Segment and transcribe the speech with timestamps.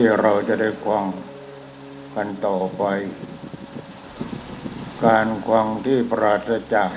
[0.00, 1.04] ที่เราจะได้ฟัง
[2.14, 2.82] กันต่อไป
[5.04, 6.90] การฟังที่ปราศจาก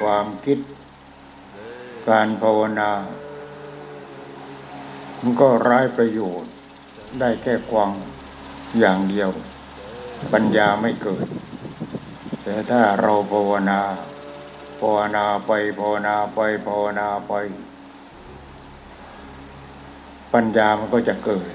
[0.00, 0.58] ความคิด
[2.08, 2.90] การภาวนา
[5.20, 6.52] มันก็ร้ายประโยชน์
[7.20, 7.90] ได้แค่ฟัง
[8.78, 9.30] อย่างเดียว
[10.32, 11.26] ปัญญาไม่เกิด
[12.42, 13.80] แต่ถ้าเราภาวนา
[14.80, 17.32] ภาวนาไปภาวนาไปภาวนาไป
[20.34, 21.48] ปัญญามันก็จะเกิด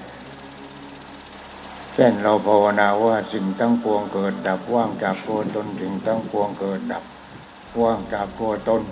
[1.94, 7.04] เช่นเราภาวนาว่าสิ่งทั้งปวงเกิดดับว่างจากตัวตนสิ่งทั้งปวงเกิดดับ
[7.82, 8.84] ว่างจากตัวตน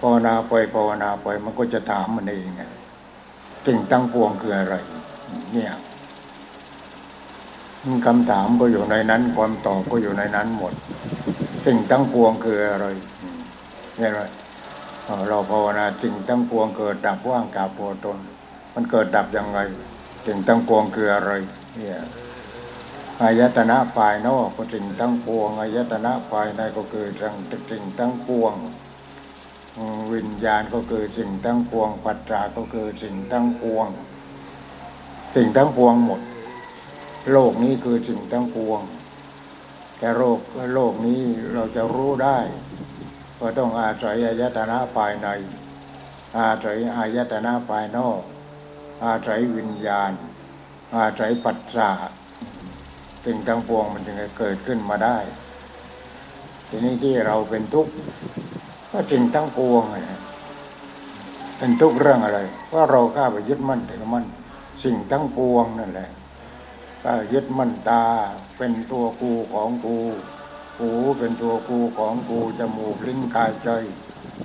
[0.00, 2.62] ภาวนาไปภาวนาไปมันก็จะถามมันเองไง
[3.66, 4.76] สิ่งทั้งปวงคืออะไร
[5.52, 5.72] เนี่ย
[8.06, 10.72] คำถามก็อยู่ในนั้น ความตอบก็อยู่ในนั้นหมด
[11.66, 12.86] สิ่งทั้งปวงคืออะไร
[13.98, 14.20] เนี่ยไร
[15.28, 18.16] เราภาวนาสิ่งทั้งปวงเกิดดับว่างจากตัวตน
[18.74, 19.58] มันเกิดดับยังไง
[20.26, 21.32] สิ่งทั้งปวงคืออะไร
[21.76, 21.98] เนี่ย
[23.22, 27.34] อายตนะภายนอกก็สิ่งทั้งปวงอายตนะภายในก็คือสิ่ง
[27.70, 28.54] สิ่งทั้งปวง
[30.12, 33.86] วิญญาณก็คือสิ่งทั้งปวง ปัจจาก็คือสิ่งทั้งปวง
[35.34, 36.20] สิ่งทั้งปวงหมด
[37.32, 38.80] โลกนี้คือสิ่งทั้งปวง
[39.98, 40.38] แต่โลก
[40.74, 41.20] โลกนี้
[41.52, 42.38] เราจะรู้ได้
[43.38, 45.28] ก็ต้องอาศัยอายตนะภายใน
[46.38, 48.20] อาศัยอายตนะภายนอก
[49.04, 50.12] อาศัยวิญญาณ
[50.96, 51.90] อาศัยปัจจา
[53.24, 55.18] สิ่งทั้งปวงมันจึงจะเกิดขึ้นมาได้
[56.68, 57.92] ทีนี้ที่เราเป็นทุกข์
[58.90, 59.82] ก็สิ่งทั้งปวง
[61.58, 62.40] เป็นทุกข์เรื่องอะไร
[62.72, 64.24] ว่าเราข้าไปยึดมั่นถือมั่น
[64.84, 66.10] สิ่งทั้งปวงนั่นแหละ
[67.04, 68.04] ก็ยึดมั่นตา
[68.56, 69.96] เป็นตัวกูของกู
[70.78, 73.68] หูเป็นตัวกูของกูจมูกลิ้นกายใจ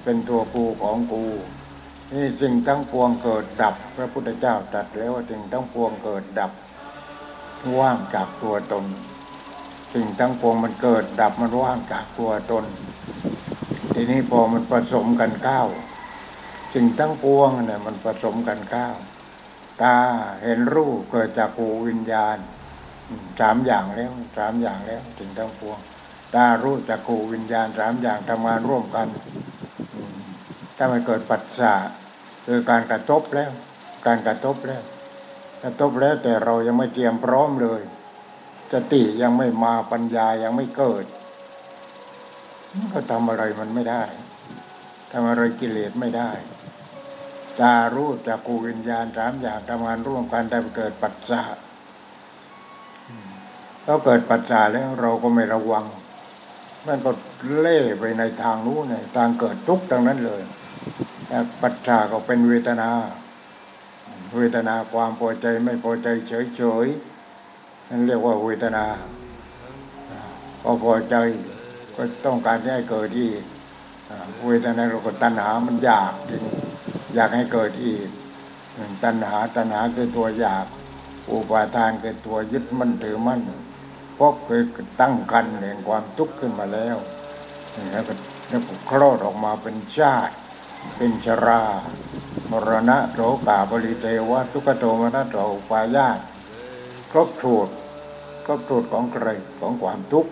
[0.04, 1.24] เป็นตัวกูของกู
[2.14, 6.52] นี่สิ่งทั้งปวงเกิดดับ พระพุทธเจ้าตรัสแล้วว่าสิ่งทั้งปวงเกิดดับ
[7.80, 8.86] ว่างจากตัวตน
[9.94, 12.66] สิ่งทั้งปวงมันเกิดดับมันว่างจากตัวตน
[13.94, 15.68] ทีนี้พอมันผสมกันก้าว
[16.74, 18.96] สิ่งทั้งปวงเนี่ยมันผสมกันก้าว
[19.82, 19.96] ตา
[20.44, 22.38] เห็นรูปเกิดจากภูวิญญาณ
[23.40, 25.78] สามอย่างแล้วสามอย่างแล้วถึงทั้งปวง
[26.36, 29.08] ตารู้จากภูวิญญาณสามอย่างทำงานร่วมกัน
[30.78, 31.74] ถ้ามันเกิดปัจจา
[32.46, 33.52] คือการกระทบแล้ว
[34.06, 34.84] การกระทบแล้ว
[35.64, 37.82] กระทบแล้วแต่เรายังไม่เตรียมพร้อมเลย
[38.74, 41.06] สติยังไม่มาปัญญายังไม่เกิด
[42.76, 44.04] มันก็ทำอะไรมันไม่ได้
[45.12, 46.32] ทำอะไรกิเลสไม่ได้
[47.60, 51.42] ตารู้จากกูวิญญาณสามอย่างทำงานร่วมกันได้เกิดปัจจา
[53.86, 55.86] เราเกิดปัจจาแล้วเราก็ไม่ระวัง
[56.88, 57.12] มันก็
[57.60, 60.42] เล่ไปในทางนู้นในทางเกิดทุกข์ทั้งนั้นเลย
[61.62, 62.90] ปัจจาก็เป็นเวทนา
[64.36, 68.86] เวทนาความพอใจไม่พอใจเฉยๆนั่นเรียกว่าเวทนา
[70.62, 71.16] พอพอใจ
[71.96, 73.30] ก็ต้องการให้เกิดที่
[74.46, 76.14] เวทนาเราก็ตัณหามันอยาก
[77.16, 78.08] อยากให้เกิดอีก
[79.04, 80.66] ตัณหาตัณหาคือตัวอยาก
[81.32, 83.42] อุปาทานคือตัวยึดมั่นถือมั่น
[84.16, 84.62] เพราะเคย
[85.02, 86.98] ตั้งกันแห่งความทุกข์ขึ้นมาแล้ว
[87.92, 88.14] แล้วก็
[88.50, 90.36] แล้วก็คลอดออกมาเป็นชาติ
[90.98, 91.62] เป็นชรา
[92.52, 95.38] มรณะโรกาบริเทวะทุกขโทมนัสโร
[95.70, 96.20] ปายาต
[97.12, 97.74] ครบสูตร
[98.46, 99.28] ครบสูตรของใคร
[99.60, 100.32] ของความทุกข์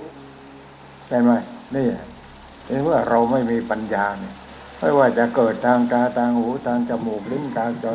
[1.08, 1.32] ใช่ไหม
[1.76, 1.88] นี่
[2.68, 4.36] เห็นว่าเราไม่มีปัญญาเนี่ย
[4.80, 7.88] ไม่ว่าจะเกิดทางตาทางหูทางจมูกลิ้นกายใจ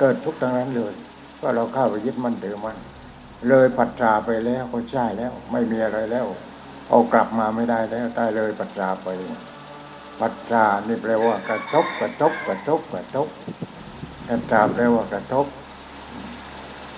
[0.00, 0.94] เกิดทุกข์ทั้งนั้นเลย
[1.40, 2.76] ก็เราเข้าไปยึดมั่นถือมั่น
[3.48, 6.26] เลยปัจจาไปแล้วก็ใช่แล้ว ไม่มีอะไรแล้ว
[6.88, 9.08] เอากลับมาไม่ได้แล้วได้เลยปัจจาไป
[10.20, 13.28] ปัจจานี่แปลว่ากระทบกระทบกระทบกระทบ
[14.28, 15.46] ปัจจาแปลว่ากระทบ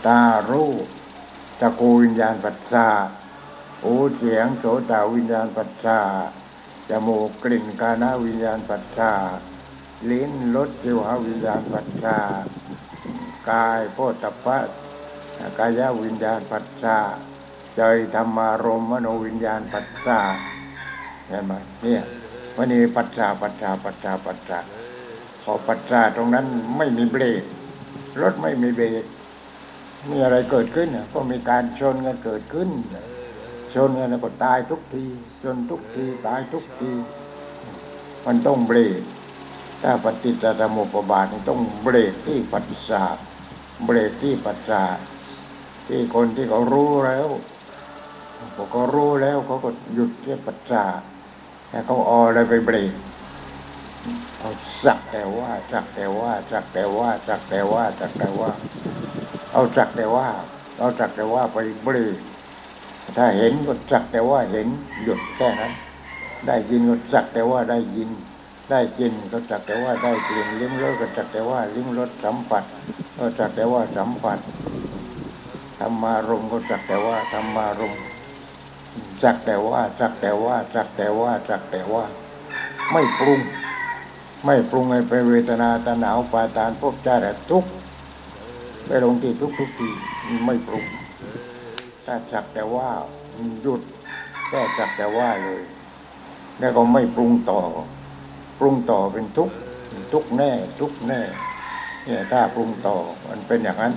[0.06, 0.20] ตา
[0.50, 0.86] รูป
[1.60, 2.86] ตะกูวิญญาณปัจจา
[3.82, 5.98] หูเสียงโสตวิญญาณปัจจา
[6.90, 9.12] จมูกกลิ่นกานาวิญญาณปัจจา
[10.10, 12.18] ลิ้นรสจิวหาวิญญาณปัจจา
[13.50, 14.58] กายโพธพะ
[15.58, 16.98] กายวิญญาณปัจจา
[17.76, 17.82] ใจ
[18.14, 20.20] ธรรมารมณ์มโนวิญญาณปัจจา
[21.28, 21.52] เห็นไหม
[21.82, 22.02] เนี่ย
[22.58, 24.58] วันนี้ปัจจาปัจจาปัจจาปัจจา
[25.42, 26.46] พอปัจจาตรงนั้น
[26.76, 27.42] ไม่มีเบรก
[28.20, 29.04] รถไม่มีเบรก
[30.10, 32.68] มีอะไรเกิดขึ้นก็มีการชนกันเกิดขึ้น
[33.74, 35.04] ชนกันแล้วก็ตายทุกที
[35.42, 36.90] ชนทุกทีตายทุกที
[38.26, 39.00] มันต้องเบรก
[39.82, 43.04] ถ้าปฏิจจสมุปบาทนี่ต้องเบรกที่ปัจจา
[43.84, 44.82] เบรกที่ปัจจา
[45.88, 47.28] ที่คนที่เขารู้แล้ว
[48.54, 50.84] พอเขารู้แล้วเขาก็หยุดที่ปัจจา
[51.74, 52.92] แต่เขาออะไรไปเบรก
[54.38, 54.50] เอา
[54.84, 58.50] สักแต่ว่าสักแต่ว่าสักแต่ว่าสักแต่ว่าสักแต่ว่า
[59.52, 60.26] เอาสักแต่ว่า
[60.78, 62.18] เอาสักแต่ว่าไปเบรก
[63.16, 64.68] ถ้าเห็นก็สักแต่ว่าเห็น
[65.02, 65.72] หยุดแค่นั้น
[66.46, 68.10] ได้ยินก็สักแต่ว่าได้ยิน
[68.70, 72.64] ได้กินก็สักแต่ว่าได้กลิ่นลิ้มรสก็สักแต่ว่าลิ้มรสสัมผัส
[73.16, 74.38] ก็สักแต่ว่าสัมผัส
[75.78, 78.02] ธรรมารมก็สักแต่ว่าธรรมารมณ์
[79.22, 82.04] สักแต่ว่าสักแต่ว่าสักแต่ว่าสักแต่ว่า
[82.92, 83.40] ไม่ปรุง
[84.46, 87.64] ไม่ปรุงให้เป็นเวทนาตาหนาวปาทานพบชาติทุก
[88.86, 89.88] ไปลงที่ทุกทุกที
[90.46, 90.84] ไม่ปรุง
[92.06, 92.88] ถ้าสักแต่ว่า
[93.62, 93.80] หยุด
[94.48, 95.62] แค่สักแต่ว่าเลย
[96.58, 97.60] แล้วก็ไม่ปรุงต่อ
[98.58, 99.50] ปรุงต่อเป็นทุก
[100.12, 100.50] ทุกแน่
[100.80, 101.20] ทุกแน่
[102.04, 102.96] เนี่ยถ้าปรุงต่อ
[103.28, 103.94] มันเป็นอย่างนั้น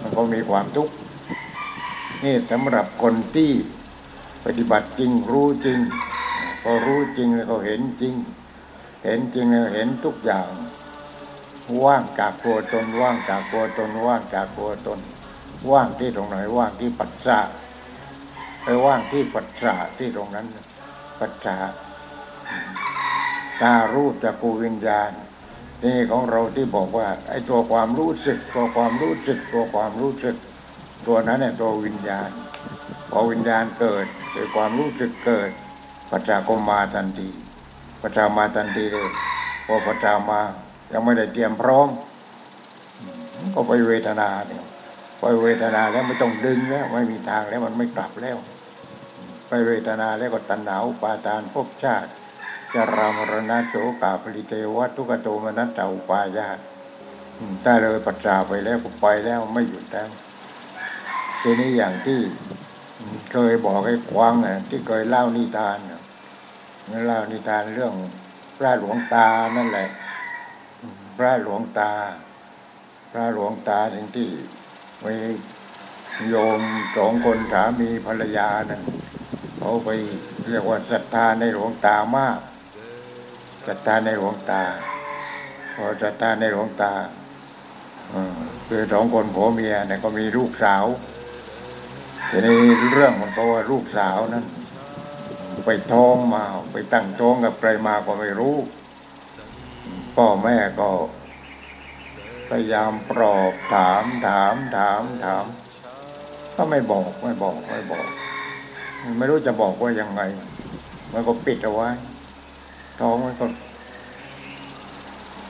[0.00, 0.92] มันก็มีความทุกข์
[2.24, 3.50] นี่สำหรับคนที่
[4.48, 5.78] ปฏิบัติจริงรู้จริง
[6.62, 8.14] พอรู้จริงแล้วก็เห็นจริง
[9.04, 10.48] เห็นจริงแล้วเห็นทุกอย่าง
[11.84, 15.00] ว่างจากตัวตนว่างจากตัวตนว่างจากตัวตน
[15.70, 17.40] ว่างที่ตรงไหนว่างที่ปัจจา
[18.62, 20.46] ไปว่างที่ปัจจาที่ตรงนั้น
[21.20, 21.56] ปัจจา
[23.62, 25.10] ตารูปจากกูวิญญาณ
[25.84, 30.36] นี่ของเราที่บอกว่า ไอ้ตัวความรู้สึก ตัวความรู้สึก ตัวความรู้สึก
[31.06, 32.30] ตัวนั้นเนี่ยตัววิญญาณ
[33.10, 34.06] พอวิญญาณเกิด
[34.38, 35.50] คือความรู้สึกเกิด
[36.10, 37.28] ปัจจากมาทันที
[38.02, 39.10] ปัจจามาทันทีเลย
[39.66, 40.40] พอปัจจามา
[40.92, 41.88] ยังไม่ได้เตรียมพร้อม
[43.54, 44.64] ก็ไปเวทนาเนี่ย
[45.20, 48.36] ไปเวทนาแล้วไม่ต้องดึงแล้วไม่มีทางแล้วมันไม่กลับแล้ว
[49.48, 52.10] ไปเวทนาแล้วก็ตัณหาอุปาทานภพชาติ
[52.74, 56.58] จรามรณะโสกาปริเทวะทุกโทมนัสสาอุปายาต
[57.62, 60.08] ได้เลยปัจจาไปแล้วก็ไปแล้วไม่หยุดแล้ว
[61.42, 62.20] ทีนี้อย่างที่
[63.32, 66.02] เคยบอกให้ควังอะที่เคยเล่านิทานอะ
[67.06, 67.94] เล่านิทานเรื่อง
[68.58, 69.88] พระหลวงตานั่นแหละ
[71.18, 71.92] พระหลวงตา
[73.12, 74.30] พระหลวงตาถึงที่
[75.00, 75.04] ไป
[76.28, 76.60] โยม
[76.96, 78.82] สองคนสามีภรรยานั่น
[79.56, 79.88] เขาไป
[80.48, 82.38] เรียกว่าศรัทธาในหลวงตามาก
[83.66, 84.62] ศรัทธาในหลวงตา
[85.74, 86.92] พอศรัทธาในหลวงตา
[88.10, 90.84] เออคือสองคนผัวเมียเนี่ยก็มีลูกสาว
[92.30, 92.56] ทีนี้
[92.92, 94.44] เรื่องมันก็ว่าลูกสาวนั้น
[95.66, 96.42] ไปท้องมา
[96.72, 98.56] ไปตั้งท้องกับใครมาก็ไม่รู้
[100.16, 100.88] พ่อแม่ก็
[102.48, 105.44] พยายามปลอบถามถามถามถาม
[106.56, 108.06] ก็ไม่บอกไม่บอกไม่บอก
[109.18, 110.22] ไม่รู้จะบอกว่ายังไง
[111.12, 111.88] มันก็ปิดเอาไว้
[113.00, 113.46] ท้องมันก็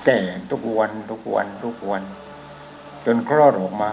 [0.07, 2.03] แก่ทุกวันทุกวันทุกวัน
[3.05, 3.91] จนคลอดออกมา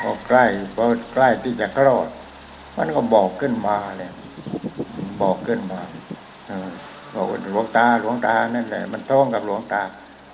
[0.00, 0.44] พอใกล้
[0.76, 0.84] พอ
[1.14, 2.08] ใกล้ที่จะคลอด
[2.76, 4.10] มันก็บอกขึ้นมาเลย
[5.22, 5.80] บอกขึ้นมา
[7.14, 9.82] บอกว่าหลวงตาหลวงตานั่นแหละ มันท้องกับหลวงตา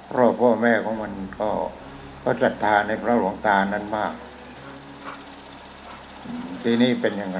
[0.06, 1.48] เพราะพ่อแม่ของมันก็
[2.22, 4.14] ก็ศรัทธาในพระหลวงตานั้นมาก
[6.62, 7.38] ทีนี้เป็นยังไง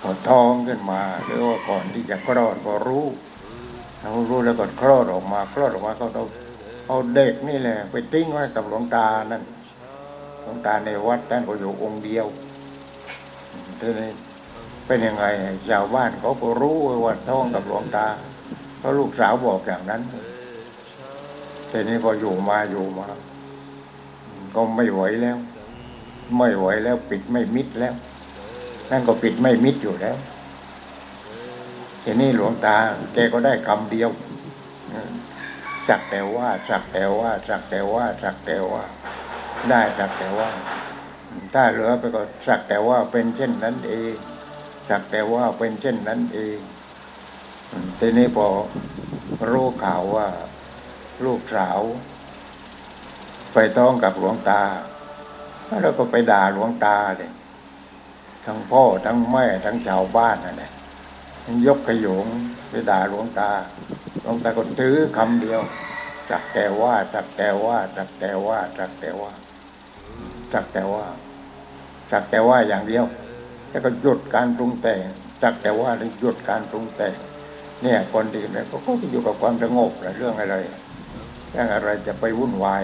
[0.00, 3.06] พอท้องขึ้นมาหรือว่าก่อนที่จะคลอดก็รู้
[3.98, 6.24] เขารู้แล้วก็คลอดออกมาคลอดออกมาก็เอา
[6.88, 9.42] เอาเด็กนี่แหละ ไปทิ้งไว้กับหลวงตานั่น
[10.42, 12.26] หลวงตาในวัดท่านก็อยู่องค์เดียว
[13.80, 14.10] ทีนี้
[14.86, 15.24] เป็นยังไง
[15.68, 18.06] ชาวบ้านเขาก็รู้ว่าท้องกับหลวงตา
[18.78, 20.02] เพราะลูกสาวบอกอย่างนั้น
[21.70, 23.08] ทีนี้พออยู่มาอยู่มา
[24.54, 25.38] ก็ไม่ไหวแล้ว
[26.38, 27.94] ไม่ไหวแล้ว ปิดไม่มิดแล้ว
[28.90, 30.16] นั่นก็ปิดไม่มิดอยู่แล้ว
[32.02, 32.76] ทีนี้หลวงตา
[33.14, 34.10] แกก็ได้คำเดียว
[35.88, 38.82] สักแต่ว่าสักแต่ว่าสักแต่ว่าสักแต่ว่า
[39.68, 40.50] ได้สักแต่ว่า
[41.54, 44.14] ถ้าเหลือไปก็สักแต่ว่าเป็นเช่นนั้นเอง
[44.88, 46.58] สักแต่ว่าเป็นเช่นนั้นเอง
[47.98, 48.46] ทีนี้พอ
[49.50, 50.28] รู้ข่าวว่า
[51.24, 51.80] ลูกสาว
[53.52, 54.62] ไปท้องกับหลวงตา
[55.82, 57.30] แล้วก็ไปด่าหลวงตาเลย
[58.44, 60.72] ทั้งพ่อทั้งแม่ทั้งชาวบ้านนั่นแหละ
[61.66, 62.26] ยกขยง
[62.68, 63.50] ไปด่าหลวงตา
[64.22, 65.60] หลวงตาก็ถือคำเดียว
[66.30, 69.32] จักแต่ว่าจักแต่ว่าจักแต่ว่าจักแต่ว่า
[70.54, 71.04] จักแต่ว่า
[72.12, 73.04] จักแต่ว่าอย่างเดียว
[73.70, 75.00] แล้วก็หยุดการปรุงแต่ง
[75.42, 77.16] จักแต่ว่าแล้วหยุดการปรุงแต่ง
[77.82, 80.56] เนี่ยคนดีเนี่ยก็เขาอยู่กับความสงบเรื่องอะไร
[81.50, 82.82] เรื่องอะไรจะไปวุ่นวาย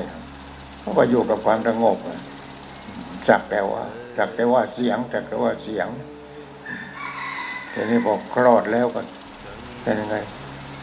[0.81, 1.99] เขาก็อยู่กับความสงบ
[3.29, 3.83] จักแต่ว่า
[4.19, 5.89] จักแต่ว่าเสียงจักแต่ว่าเสียง
[7.73, 9.01] ทีนี้บอกคลอดแล้วก็
[9.83, 10.17] เป็นยังไง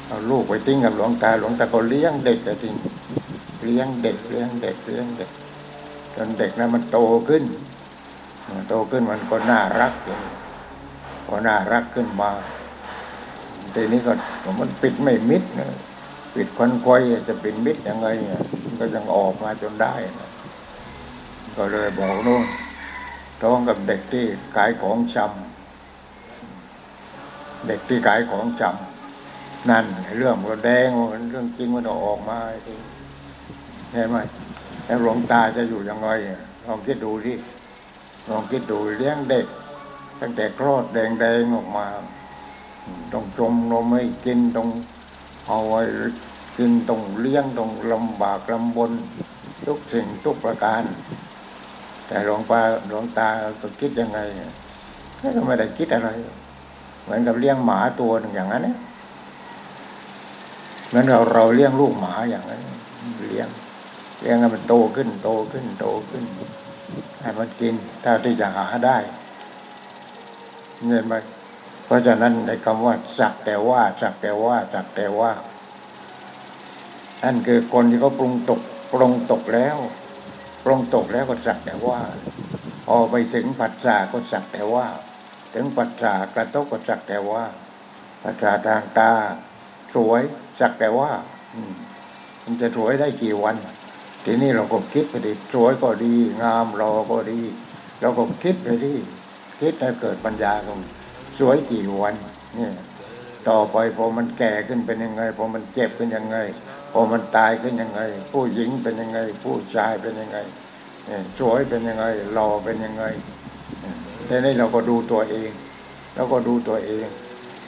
[0.08, 2.76] เอาลูกไปทิ้งกับหลวงตาหลวงตาก็เลี้ยงเด็กแต่ทิ้ง
[3.66, 5.30] เลี้ยงเด็กเลี้ยงเด็กเลี้ยงเด็ก
[6.16, 7.44] จนเด็กนั้นมันโตขึ้น
[8.70, 10.18] โตขึ้นมันก็น่ารักอยู่
[11.26, 12.32] พอน่ารักขึ้นมา
[13.74, 14.14] ทีนี้ก็
[14.60, 15.70] มันปิดไม่มิดนะ
[16.36, 18.42] ปิดควันควยจะปิดมิดยังไงเนี่ย
[18.80, 20.30] ก็ยังออกมาจนได้นะ
[21.58, 22.46] ก็เลยบอกนู่น
[23.42, 29.86] ท้องกับเด็กที่ขายของชำเด็กที่ขายของชำนั่น
[30.18, 32.74] เรื่องมันแดงมันเรื่องจริงมันออกมาที
[33.92, 34.18] เห็นไหม
[34.86, 36.10] แล้วหลวงตาจะอยู่ยังไง
[36.66, 37.38] ลองคิดดูที่
[38.30, 39.46] ลองคิดดูเลี้ยงเด็ก
[40.20, 41.88] ตั้งแต่คลอดแดงๆออกมา
[43.14, 44.70] ต้องจมนมให้กินต้อง
[45.48, 45.82] เอาไว้
[46.58, 48.92] กินต้องเลี้ยงต้องลำบากลำบน
[49.66, 50.84] ทุกสิ่งทุกประการ
[52.08, 53.28] แต่หลวงตาหลวงตา
[53.62, 54.20] ก็คิดยังไง
[55.36, 56.10] ก็ไม่ได้คิดอะไร
[57.04, 58.78] เหมือนกับเลี้ยงหมาตัวหนึ่งอย่างนั้นเนี่ย
[60.88, 62.62] เหมือนเราเราเลี้ยงลูกหมาอย่างนั้น
[63.28, 63.48] เลี้ยง
[64.24, 66.24] เลี้ยงให้มันโตขึ้น โตขึ้น โตขึ้น
[67.22, 68.98] ให้มันกินถ้าที่จะหาได้
[70.86, 71.14] เงินไป
[71.86, 75.32] เพราะฉะนั้นในคำว่าสักแต่ว่าสักแต่ว่าสักแต่ว่า
[77.24, 78.62] นั่นคือคนที่เขาปรุงตก
[78.94, 79.78] ปรุงตกแล้ว
[80.64, 82.00] ปรุงตกแล้วก็สักแต่ว่า
[82.88, 84.86] พอไปถึงปัจจาก็สักแต่ว่า
[85.54, 87.44] ถึงปัจจากระทบก็สักแต่ว่า
[88.24, 89.12] ปัจจาทางตา
[89.96, 90.22] สวย
[90.60, 91.12] สักแต่ว่า
[91.72, 91.74] ม
[92.44, 93.56] มันจะสวยได้กี่วัน
[94.26, 96.14] ทีนี้เราก็คิดไปดิสวยก็ดี
[96.44, 97.40] งามรอก็ดี
[98.02, 98.94] เราก็คิดไปดิ
[99.60, 100.80] คิดให้เกิดปัญญากัน
[101.40, 102.14] สวยกี่วัน
[102.56, 102.74] เนี่ย
[103.50, 106.38] ต่อไปพอมันแก่ขึ้นเป็นยังไงพอมันเจ็บเป็นยังไง
[106.92, 108.02] พอมันตายขึ้นยังไง
[108.32, 110.38] ผู้หญิงเป็นยังไง ผู้ชายเป็นยังไง
[111.40, 113.04] สวยเป็นยังไงหล่อเป็นยังไง
[114.28, 115.52] ทีนี้เราก็ดูตัวเอง
[116.16, 117.06] เราก็ดูตัวเอง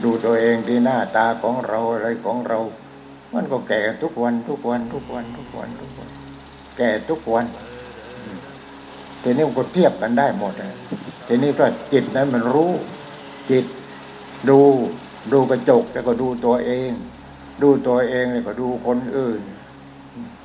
[0.03, 2.59] ดูตัวเองที่หน้าตาของเราอะไรของเรา
[3.33, 6.14] มันก็แก่ทุกวันทุกวันทุกวันทุกวันทุกวัน
[6.77, 7.45] แก่ทุกวัน
[9.21, 10.73] ทีนี้มันก็เทียบกันได้หมดเลย
[11.27, 12.71] ทีนี้ก็จิตนั้นมันรู้
[13.51, 13.65] จิต
[14.49, 14.59] ดู
[15.33, 16.91] ดูกระจกแล้วก็ดูตัวเอง
[17.61, 19.41] ดูตัวเองแล้วก็ดูคนอื่น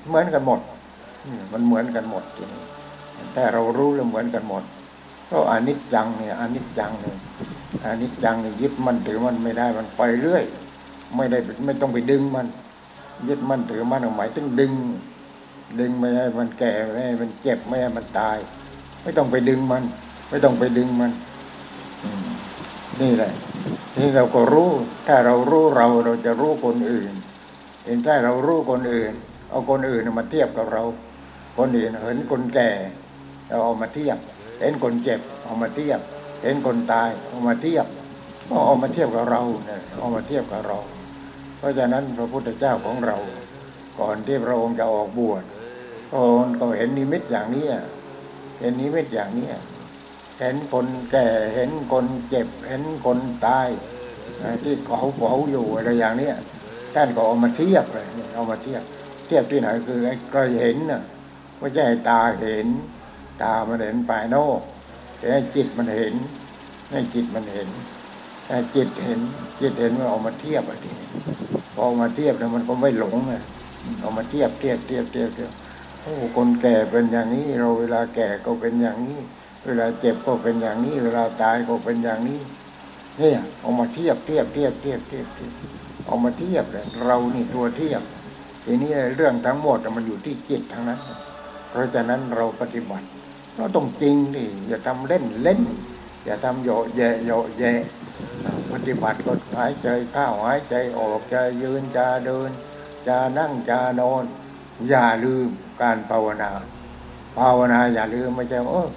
[0.07, 0.61] เหมือนกันหมด
[1.53, 2.63] มันเหมือนกันหมดทีนี้
[3.35, 4.63] แต่เรารู้แล้วเหมือนกันหมด
[5.27, 7.17] เพราะอนิจจังเนี่ยอนิจจังเนี่ย
[7.85, 10.45] อนิจจังเนี่ยยึดมันถือมันไม่ได้มันไปเรื่อย
[11.17, 12.47] ไม่ได้ไม่ต้องไปดึงมัน
[13.29, 14.73] ยึดมันถือมันหมายถึงดึง
[15.79, 18.39] ดึงไม่ให้มันแก่ไม่ให้มันเจ็บไม่ให้มันตาย
[19.03, 19.83] ไม่ต้องไปดึงมัน
[20.29, 21.13] ไม่ต้องไปดึงมัน
[23.01, 23.33] นี่แหละ
[23.99, 24.71] นี่เราก็รู้
[25.07, 27.13] ถ้าเรารู้เราเราจะรู้คนอื่น
[27.85, 29.13] เห็นถ้าเรารู้คนอื่น
[29.51, 30.83] เอาคนอื่นมาเทียบกับเรา
[31.59, 32.71] คนอื่นเห็นคนแก่
[33.49, 34.19] เราเอามาเทียบ
[34.61, 36.01] เห็นคนเจ็บ เอามาเทียบ
[36.43, 37.87] เห็นคนตาย เอามาเทียบ
[38.49, 40.79] ก็เอามาเทียบกับเราเนี่ยเอามาเทียบกับเรา
[41.59, 43.17] เพราะฉะนั้นพระพุทธเจ้าของเรา
[44.01, 45.43] ก่อนที่พระองค์จะออกบวช
[46.11, 47.67] พระองค์ก็เห็นนิมิตอย่างนี้
[48.61, 49.49] เห็นนิมิตอย่างนี้
[50.39, 53.69] เห็นคนแก่เห็นคนเจ็บ เห็นคนตาย
[54.65, 56.31] ที่เขาเผาอยู่อะไรอย่างนี้
[56.95, 58.83] ท่านก็เอามาเทียบเลยเอามาเทียบ
[59.27, 61.03] เทียบที่ไหนคือไอ้ก็เห็นน่ะ
[61.59, 62.69] ไม่ใช่ตาเห็น
[63.43, 64.61] ตามันเห็นภายนอก
[65.19, 66.15] แต่จิตมันเห็น
[66.91, 67.69] ให้จิตมันเห็น
[68.49, 69.21] ให้จิตเห็น
[69.61, 70.93] จิตเห็นมันเอามาเทียบอะไรที
[71.75, 73.35] พอมาเทียบแล้วมันก็ไม่หลงไง
[74.01, 75.51] เอามาเทียบเทียบเทียบเทียบเทียบ
[76.11, 79.21] อ้คนแก่เป็นอย่างนี้ เราเวลาแก่ก็เป็นอย่างนี้
[79.65, 82.41] เวลาเจ็บก็เป็นอย่างนี้ เวลาตายก็เป็นอย่างนี้
[83.19, 85.53] เนี่ยเอามาเทียบเทียบเทียบเทียบเทียบเทียบ
[86.07, 88.03] เอามาเทียบเลยเรานี่ตัวเทียบ
[88.65, 91.01] ทีนี้เรื่องทั้งหมดมันอยู่ที่จิตทั้งนั้น
[91.71, 93.07] เพราะฉะนั้นเราปฏิบัติ
[93.57, 95.61] เราต้องจริงดิอย่าทำเล่นเล่น
[96.25, 97.65] อย่าทำโยแยโยแย
[98.73, 102.51] ปฏิบัติก็หายใจเข้าหายใจออกจะยืนจะเดิน
[103.07, 104.25] จะนั่งจะนอน
[104.89, 105.49] อย่าลืม
[105.81, 106.51] การภาวนา
[107.39, 108.89] ภาวนาอย่าลืมไม่ใช่เออ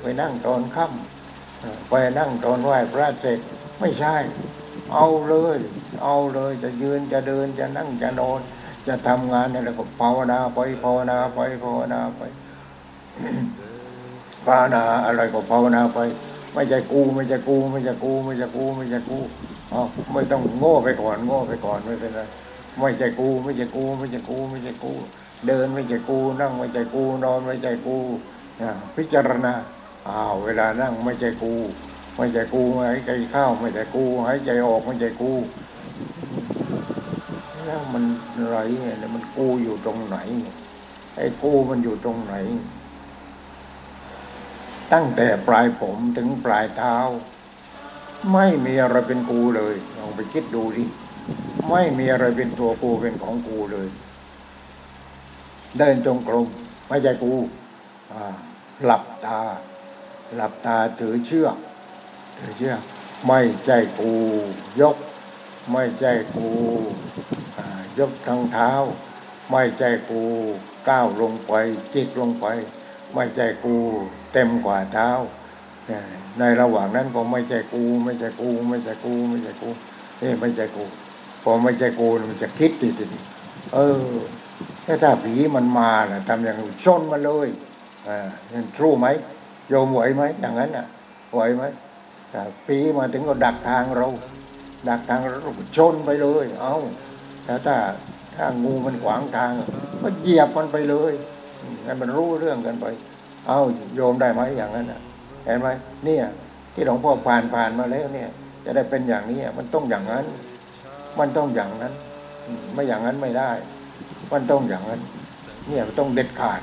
[0.00, 3.38] ไปนั่งตอนค่ำไปนั่งตอนไหว้พระเสร็จ
[3.80, 4.16] ไม่ใช่
[4.92, 5.58] เอาเลย
[6.02, 8.40] เอาเลยจะยืนจะเดินจะนั่งจะนอน
[8.86, 12.20] จะทำงานอะไรก็ภาวนาไปภาวนาไปภาวนาไป
[14.46, 15.98] ภาวนาอะไรก็ภาวนาไป
[16.54, 19.18] ไม่ใช่กูไม่ใช่กูไม่ใช่กูไม่ใช่กูไม่ใช่กู
[19.72, 19.80] อ๋อ
[20.12, 22.20] ไม่ต้องโง่ไปก่อนโง่ไปก่อนไม่เป็นไร
[22.80, 24.92] ไม่ใช่กู ไม่ใช่กู ไม่ใช่กูไม่ใช่กู
[25.46, 27.96] เดินไม่ใช่กูนั่งไม่ใช่กูนอนไม่ใช่กู
[28.96, 29.54] พิจารณา
[30.08, 31.54] อ้าวเวลานั่งไม่ใช่กู
[32.16, 35.32] ไม่ใช่กูหายใจเข้าไม่ใช่กูหายใจออกไม่ใช่กู
[37.64, 38.04] แล้วมัน
[38.48, 40.16] ไรเนี่ยมันกูอยู่ตรงไหน
[41.16, 42.34] ไอ้กูมันอยู่ตรงไหน
[44.92, 46.96] ตั้งแต่ปลายผมถึงปลายเท้า
[48.32, 50.84] ไม่มีอะไรเป็นกูเลยลองไปคิดดูดิ
[51.70, 53.88] ไม่มีอะไรเป็นตัวกูเป็นของกูเลย
[55.78, 56.48] เดินจงกรม
[56.88, 57.32] ไม่ใช่กู
[58.84, 59.40] หลับตา
[60.36, 61.56] หลับตาถือเชือก
[62.38, 62.80] ถือเชือก
[63.26, 64.12] ไม่ใช่กู
[64.80, 64.96] ยก
[65.70, 66.48] ไม่ใช่กู
[67.98, 68.70] ยกทางเท้า
[69.50, 70.22] ไม่ใช่กู
[70.88, 71.52] ก้าวลงไป
[71.94, 72.46] จิกลงไป
[73.14, 73.74] ไม่ใช่กู
[74.32, 75.10] เต็มกว่าเท้า
[76.38, 79.68] ในระหว่างนั้นก็ไม่ใช่กู ไม่ใช่กู ไม่ใช่กู ไม่ใช่กู
[80.22, 80.84] นี่ไม่ใช่กู
[81.42, 83.08] พอไม่ใช่กูมันจะคิดติดติด
[83.74, 84.12] เออ
[84.86, 87.48] ถ้าถ้าผีมันมาล่ะทำอย่างชนมาเลย
[88.08, 88.28] อ่า
[88.80, 89.06] รู้ไหม
[89.68, 90.86] โยมไหวไหมอย่างนั้นอะ
[91.34, 91.62] ไหวไหม
[92.32, 94.08] ต่ผีมาถึงก็ดักทางเรา
[94.88, 95.38] ดักทางเรา
[95.76, 96.74] ชนไปเลย เอา
[97.44, 97.76] แต่ถ้า
[98.36, 99.52] ถ้างูมันขวางทาง
[100.02, 101.12] ก็เหยียบมันไปเลย
[101.84, 102.86] ให้มันรู้เรื่องกันไป
[103.46, 103.58] เอา
[103.94, 105.00] โยมได้ไหมอย่างนั้นอะ
[105.44, 105.68] เห็นไหม
[106.04, 106.24] เนี่ย
[106.74, 108.28] ที่หลวงพ่อผ่านผ่านมาแล้วเนี่ย
[108.64, 110.24] จะได้เป็นอย่างนี้มันต้องอย่างนั้น
[111.18, 111.92] มันต้องอย่างนั้น
[112.74, 113.50] ไม่อย่างนั้นไม่ได้
[114.32, 115.00] มันต้องอย่างนั้น
[115.66, 116.60] เนี่ยมันต้องเด็ดขาด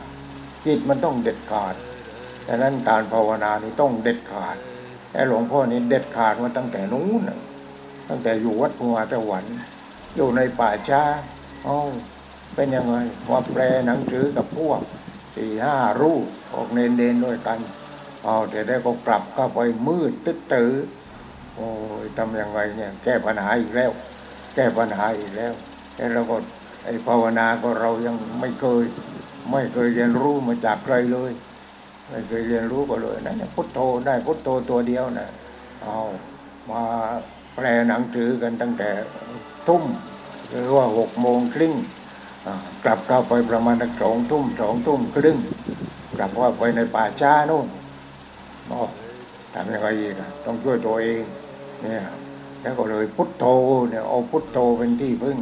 [0.65, 1.75] จิตมันต้องเด็ดขาด
[2.47, 4.57] ดังนั้นการภาวนานี่ต้องเด็ดขาด
[5.13, 7.21] ไอ้หลวงพ่อนี่เด็ดขาดมาตั้งแต่นู้น
[8.09, 9.45] ตั้งแต่อยู่วัดพัวตะวัน
[10.15, 11.03] อยู่ในป่าช้า
[11.65, 11.75] อ๋อ
[12.55, 12.95] เป็นยังไง
[13.29, 14.81] ว่าแปลหนังสือกับพวก
[15.35, 17.59] สี่ห้ารูปออกเนนเดนด้วยกัน
[18.23, 20.71] เอาแต่ได้ก็กลับเข้าไปมืดตึ๊ดตื้อ
[21.55, 21.67] โอ้
[22.03, 23.91] ยทำยังไงเนี่ย แก้ปัญหาอีกแล้ว
[24.55, 25.53] แก้ปัญหาอีกแล้ว
[25.95, 26.37] แต่เราก็
[26.83, 28.83] ไอ้ภาวนาก็เรายังไม่เคย
[29.51, 31.31] ไม่เคยเรียนรู้มาจากใครเลย
[32.09, 35.29] ไม่เคยเรียนรู้ก็เลยนะพุทโธได้พุทโธตัวเดียวนะ
[35.83, 35.97] เอา
[36.69, 36.83] มา
[37.55, 38.89] แปลหนังสือกันตั้งแต่
[39.67, 39.83] ทุ่ม
[40.49, 41.73] หรือว่าหกโมงครึ่ง
[42.83, 45.37] กลับเข้าไปประมาณสองทุ่มสองทุ่มครึ่ง
[46.17, 47.67] กลับว่าไปในป่าช้านู่น
[48.71, 48.81] อ๋อ
[49.53, 50.13] ทำยังไงอีก
[50.45, 51.21] ต้องช่วยตัวเอง
[51.83, 52.03] เนี่ย
[52.61, 53.45] แล้วก็เลยพุทโธ
[53.89, 55.37] เนี่ยเอาพุทโธเป็นที่พึ่ง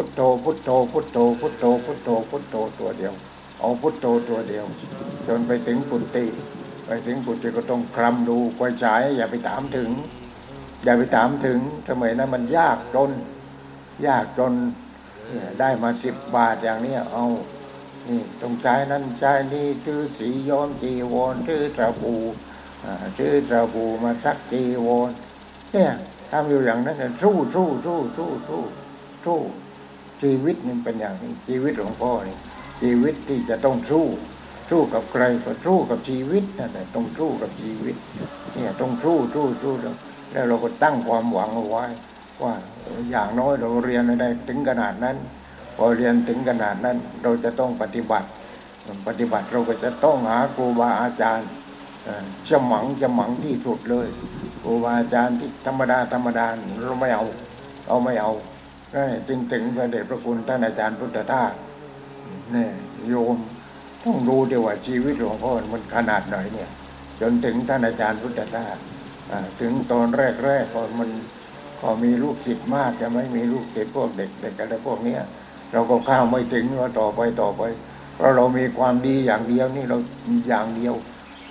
[0.00, 3.14] พุทโธพุทโธพุทโธพุทโธพุทโธพุทโธตัวเดียว
[3.58, 4.66] เอาพุทโธตัวเดียว
[5.26, 6.26] จนไปถึงปุติ
[6.86, 9.90] ไปถึงปุติก็ต้องคลำดูไฟฉายอย่าไปถามถึง
[10.84, 13.10] อย่าไปถามถึงทำไมนะมันยากจน
[14.06, 14.52] ยากจน
[15.60, 17.24] ได้มาสิบบาทอย่างนี้เอา
[18.08, 22.14] นี่ตรงใจนั้นใจนี้ชื่อสีย้อมจีวรชื่อตะบู
[23.18, 25.10] ชื่อตะบูมาซักจีวร
[25.72, 25.92] เนี่ย
[26.30, 28.62] ทำอยู่อย่างนั้นสู้สู้สู้สู้สู้
[29.26, 29.40] สู้
[30.22, 32.36] ชีวิตนี่เป็นอย่างนี้ชีวิตหลวงพ่อนี่
[32.82, 34.06] ชีวิตที่จะต้องสู้
[34.70, 37.96] สู้กับใครก็สู้กับชีวิตนั่นแหละต้องสู้กับชีวิต
[38.54, 39.74] เนี่ยต้องสู้สู้สู้
[40.32, 41.84] แล้วเราก็ตั้งความหวังเอาไว้
[42.42, 42.52] ว่า
[43.10, 45.16] อย่างน้อยเราเรียนได้ถึงขนาดนั้น
[45.76, 48.28] พอเรียนถึงขนาดนั้น เราจะต้องปฏิบัติ
[49.06, 51.48] ปฏิบัติเราก็จะต้องหาครูบาอาจารย์
[52.48, 54.08] จะหมังจะหมังที่สุดเลย
[54.62, 56.46] ครูบาอาจารย์ที่ธรรมดาธรรมดา
[56.82, 57.24] เราไม่เอา
[57.86, 58.32] เราไม่เอา
[59.28, 61.52] จึงถึงพระเดชพระคุณท่านอาจารย์พุทธทาส
[62.52, 62.70] เนี่ย
[63.08, 63.36] โยม
[64.04, 66.70] ต้องดูดีว่าชีวิตหลวงพ่อมันขนาดไหนเนี่ย
[67.20, 68.76] จนถึงท่านอาจารย์พุทธทาส
[69.60, 70.06] ถึงตอน
[70.44, 71.10] แรกๆพอมัน
[71.80, 75.20] พอมีลูกศิษย์มากจะไม่มีลูกศิษย์พวกเด็กเด็กอะไรพวกเนี้ย
[75.72, 77.62] เราก็ข้าวไม่ถึงว่าต่อไปต่อไป
[78.14, 79.98] เพราะเรามีความดีอย่างเดียวนี่เรา
[80.48, 80.94] อย่างเดียว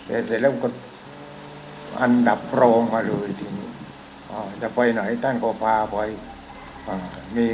[0.06, 0.69] แต่เสร็จแล้วก็
[2.02, 3.69] อันดับรองมาเลยทีนี้
[4.62, 5.97] จะไปไหนท่านก็พาไป
[7.36, 7.47] มี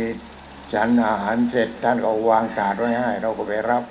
[0.73, 3.83] ฉันอาหารเสร็จท่านก็วางถาดไว้ให้ เราก็ไปรับ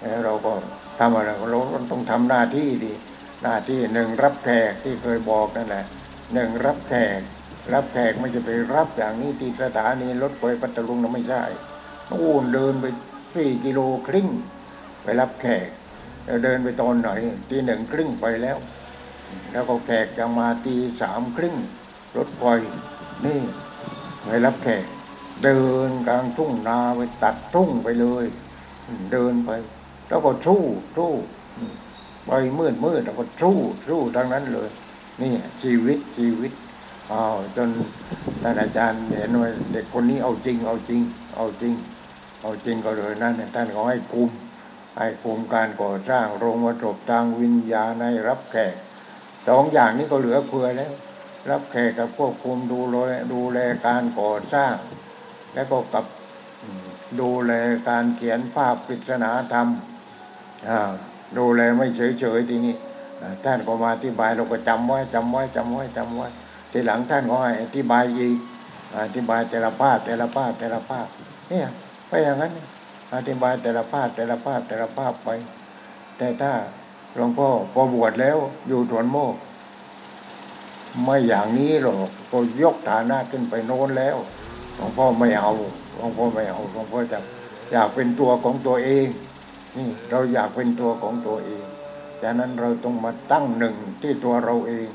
[0.00, 0.52] แล้วเราก็
[0.98, 2.92] ทำอะไรเราต้องทำหน้าที่ดี
[3.42, 5.84] หน้าที่หนึ่งรับแขกที่เคยบอกนั่นแหละ
[6.34, 7.20] หนึ่งรับแขก
[7.72, 11.42] รับแขกไม่จะไปรับอย่างนี้ที่สถานีรถไฟปัตตลุงนะไม่ใช่
[12.10, 12.86] นู่นเดินไป
[13.34, 14.28] สี่กิโลครึ่ง
[15.02, 15.68] ไปรับแขก
[16.24, 17.10] แล้วเดินไปตอนไหน
[17.50, 18.58] ตีหนึ่งครึ่งไปแล้ว
[19.52, 21.56] แล้วก็แขกจะมาตีสามครึ่ง
[22.16, 22.44] รถไฟ
[23.26, 23.40] นี่
[24.24, 24.84] ไปรับแขก
[25.44, 28.24] เดินกลางทุ่งนาไปตัดทุ่งไปเลย
[29.12, 29.50] เดินไป
[30.08, 30.62] แล้วก็สู้
[30.96, 31.12] สู้
[32.26, 33.56] ไปมืดมืดแล้วก็สู้
[33.88, 34.70] สู้ทั้งนั้นเลย
[35.22, 36.52] นี่ชีวิตชีวิต
[37.12, 37.68] อ้าวจน
[38.42, 41.02] ท่านอาจารย์เห็นว่าเด็กคนนี้เอาจริง เอาจริง
[41.36, 41.74] เอาจริง
[42.42, 44.30] เอาจริงก็เลยนั่นท่านก็ให้คุม
[44.98, 48.74] ให้คุมการก่อสร้างโรงวัตถุทางวิญญาณในรับแขก
[49.48, 50.92] สองอย่างนี้ก็เหลือเฟือแล้ว
[51.48, 52.96] รับแขกกับควบคุมดูแล
[53.32, 54.74] ดูแลการก่อสร้าง
[55.54, 56.04] แล้วก็กับ
[57.20, 57.52] ดูแล
[57.88, 59.68] การเขียนภาพปริศนาธรรม
[61.38, 62.74] ดูแลไม่เฉยๆทีนี้
[63.44, 66.28] ท่านก็มาอธิบายเราก็จำไว้จำไว้จำไว้จำไว้
[66.70, 68.36] ทีหลังท่านก็ให้อธิบายอีก
[69.04, 71.06] อธิบายแต่ละภาพแต่ละภาพแต่ละภาพ
[71.48, 71.66] เนี่ย
[72.08, 72.52] ไปอย่างนั้น
[73.14, 75.30] อธิบายแต่ละภาพแต่ละภาพแต่ละภาพไป
[76.18, 76.52] แต่ถ้า
[77.14, 78.36] หลวงพ่อพอบวชแล้ว
[78.68, 79.34] อยู่ถวนโมก
[81.02, 84.16] ไม่อย่างนี้หรอกก็ยกฐานะขึ้นไปโน้นแล้ว
[84.76, 85.52] หลวงพ่อไม่เอา
[85.94, 87.18] หลวงพ่อไม่เอาหลวงพ่อจะ
[87.72, 89.06] อยากเป็นตัวของตัวเอง
[89.76, 91.64] นี่เราอยากเป็นตัวของตัวเอง
[92.22, 94.88] จากนั้นเราต้องมาตั้งหนึ่งที่ตัวเราเอง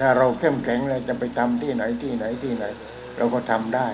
[0.00, 2.64] ถ้าเราเข้มแข็งแล้วจะไปทำที่ไหนที่ไหนที่ไหน
[3.16, 3.88] เราก็ทำได้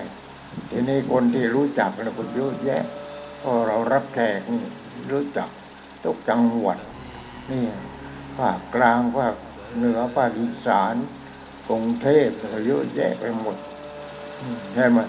[0.69, 2.83] ทีนี้คนที่รู้จักเราก็เยอะแยะ
[3.39, 4.63] เพราะเรารับแขกนี่
[5.11, 5.49] รู้จัก
[6.03, 6.79] ทุกจังหวัด
[7.51, 7.63] นี่
[8.37, 9.35] ภาคกลางภาค
[9.77, 10.95] เหนือภาคอีสาน
[11.67, 13.57] กรุงเทพก็เยอะแยะไปหมด
[14.73, 14.99] เห็นไหม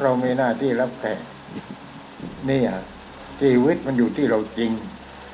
[0.00, 1.20] เรามีหน้าที่รับแขก
[2.48, 2.60] นี่
[3.40, 4.70] ชีวิตมันอยู่ที่เราจริง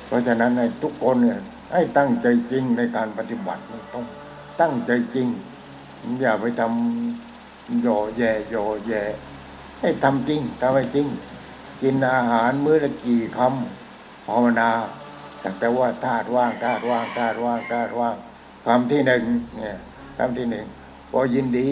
[0.07, 1.39] เพราะฉะนั้นในทุกคนเนี่ย
[1.73, 3.61] ให้ตั้งใจจริงในการปฏิบัติ
[3.93, 4.05] ต้อง
[4.61, 5.27] ตั้งใจจริง
[6.21, 8.55] อย่าไปทำโยแย่โย
[8.87, 9.03] แย่
[9.81, 11.07] ให้ทำจริงทำให้จริง
[11.81, 14.71] กินอาหารมื้อละกี่คำภาวนา
[15.59, 18.15] แต่ว่าธาตุว่างธาตุว่างธาตุว่างธาตุว่าง
[18.65, 19.23] คำที่หนึ่ง
[19.57, 19.77] เนี่ย
[20.17, 20.65] คำที่หนึ่ง
[21.11, 21.67] พอยินดี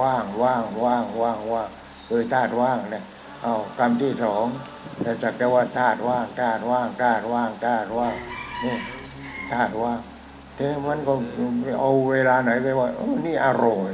[0.00, 1.68] ว่างว่างว่างว่างว่าง
[2.08, 3.04] คือธาตุว่างเนี่ย
[3.42, 4.46] เอาคำที่สอง
[5.02, 8.16] แต่จักแต่ว่าธาตุว่างธาตุว่างธาตุว่างธาตุว่าง
[8.64, 8.76] นี่
[9.50, 10.00] ธาตุว่าง
[10.56, 11.12] แต่มันก็
[11.80, 13.92] เอาเวลาไหนไปว่าอนี่อร่อย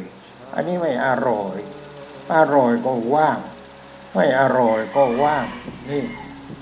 [0.54, 1.58] อันนี้ไม่อร่อย
[2.34, 3.38] อร่อยก็ว่าง
[4.14, 5.44] ไม่อร่อยก็ว่าง
[5.90, 6.02] นี่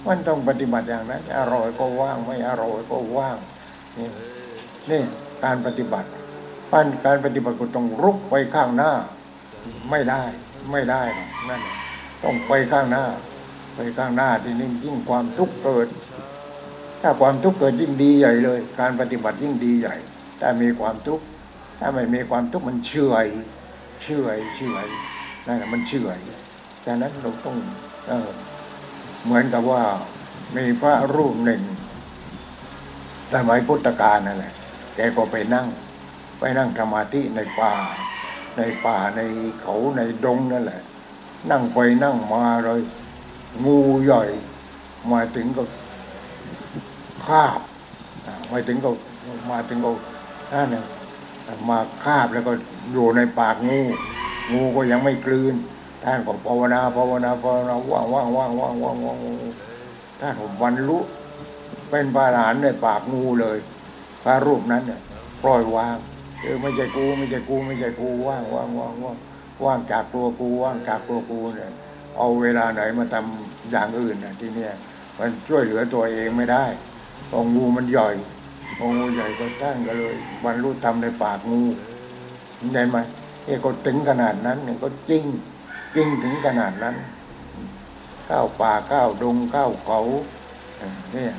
[0.06, 3.36] มันต้องปฏิบัติอย่างนั้น อร่อยก็ว่าง ไม่อร่อยก็ว่าง
[3.98, 4.08] นี่
[4.90, 5.02] นี่
[5.44, 6.08] การปฏิบัติ
[6.72, 8.92] ปั้นการปฏิบัติก็ต้องรุกไปข้างหน้า
[9.90, 10.22] ไม่ได้
[10.72, 11.02] ไม่ได้
[11.48, 11.62] นั่น
[12.22, 13.04] ต้องไปข้างหน้า
[13.74, 15.88] ไปข้างหน้าที่นี่ยิ่งความทุกข์เกิด
[17.02, 19.96] ถ้าความทุกข์เกิดยิ่งดีใหญ่เลย การปฏิบัติยิ่งดีใหญ่
[20.40, 21.24] ถ้ามีความทุกข์
[21.80, 22.92] ถ้าไม่มีความทุกข์มันเฉ
[23.24, 23.28] ย
[24.02, 24.88] เฉยเฉย
[25.46, 26.18] นั่นแหละมันเฉย
[26.84, 27.56] ฉะนั้นเราต้อง
[28.08, 28.30] เออ
[29.24, 29.82] เหมือนกับว่า
[30.56, 31.62] มีพระรูปหนึ่ง
[33.32, 34.54] สมัยพุทธกาลนั่นแหละ
[34.96, 35.66] แกก็ไปนั่ง
[36.38, 37.74] ไปนั่งสมาธิในป่า
[38.56, 39.20] ในป่าใน
[39.60, 40.82] เขาในดงนั่นแหละ
[41.50, 42.80] นั่งไปนั่งมาเลย
[43.64, 44.24] งูใหญ่
[45.12, 45.62] มาถึงก็
[47.26, 47.60] คาบ
[48.50, 48.90] มาถึงก็
[49.50, 49.90] มาถึงก็
[50.52, 50.68] นั่น
[51.68, 52.52] มาคาบแล้วก็
[52.92, 53.80] อยู่ในปากงู
[54.52, 55.54] งูก็ยังไม่กลืน
[56.02, 59.18] ท่านก็ภาวนาภาวนาภาวนาว่างว่างว่างว่างว่างว่าง
[60.20, 60.98] ท่านผมบรรลุ
[61.90, 63.58] เป็นพระอรหันต์ในปากงูเลย
[64.26, 65.00] ระรูปนั้นเนี่ย
[65.42, 65.96] ปล่อยวาง
[66.42, 69.16] เออไม่ใช่กูไม่ใช่กูไม่ใช่กูว่างว่างว่างว่าง
[69.64, 71.70] ว่างจากตัวกูว่างจากตัวกูเนี่ย
[72.16, 74.72] เอาเวลาไหนมาทำอย่างอื่นนะที่เนี่ย
[75.18, 76.64] มันช่วยเหลือตัวเองไม่ได้
[77.32, 78.08] องงูมันใหญ่
[78.80, 81.62] องงูใหญ่ก็ตั้งกันเลยบรรลุธรรมในปากงู
[82.58, 82.98] เห็นไหม
[83.44, 85.24] เอ้ก็ถึงขนาดนั้นเนี่ยก็จริง
[85.94, 86.94] จริงถึงขนาดนั้น
[88.28, 90.00] ข้าวป่าข้าวดงข้าวเขา
[91.12, 91.32] เนี่ย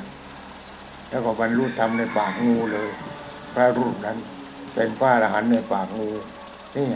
[1.08, 2.90] แล้วก็บรรลุธรรมในปากงูเลย
[3.54, 4.18] พระรูปนั้น
[4.74, 6.10] เป็นพระอรหันต์ในปากงู
[6.76, 6.86] นี่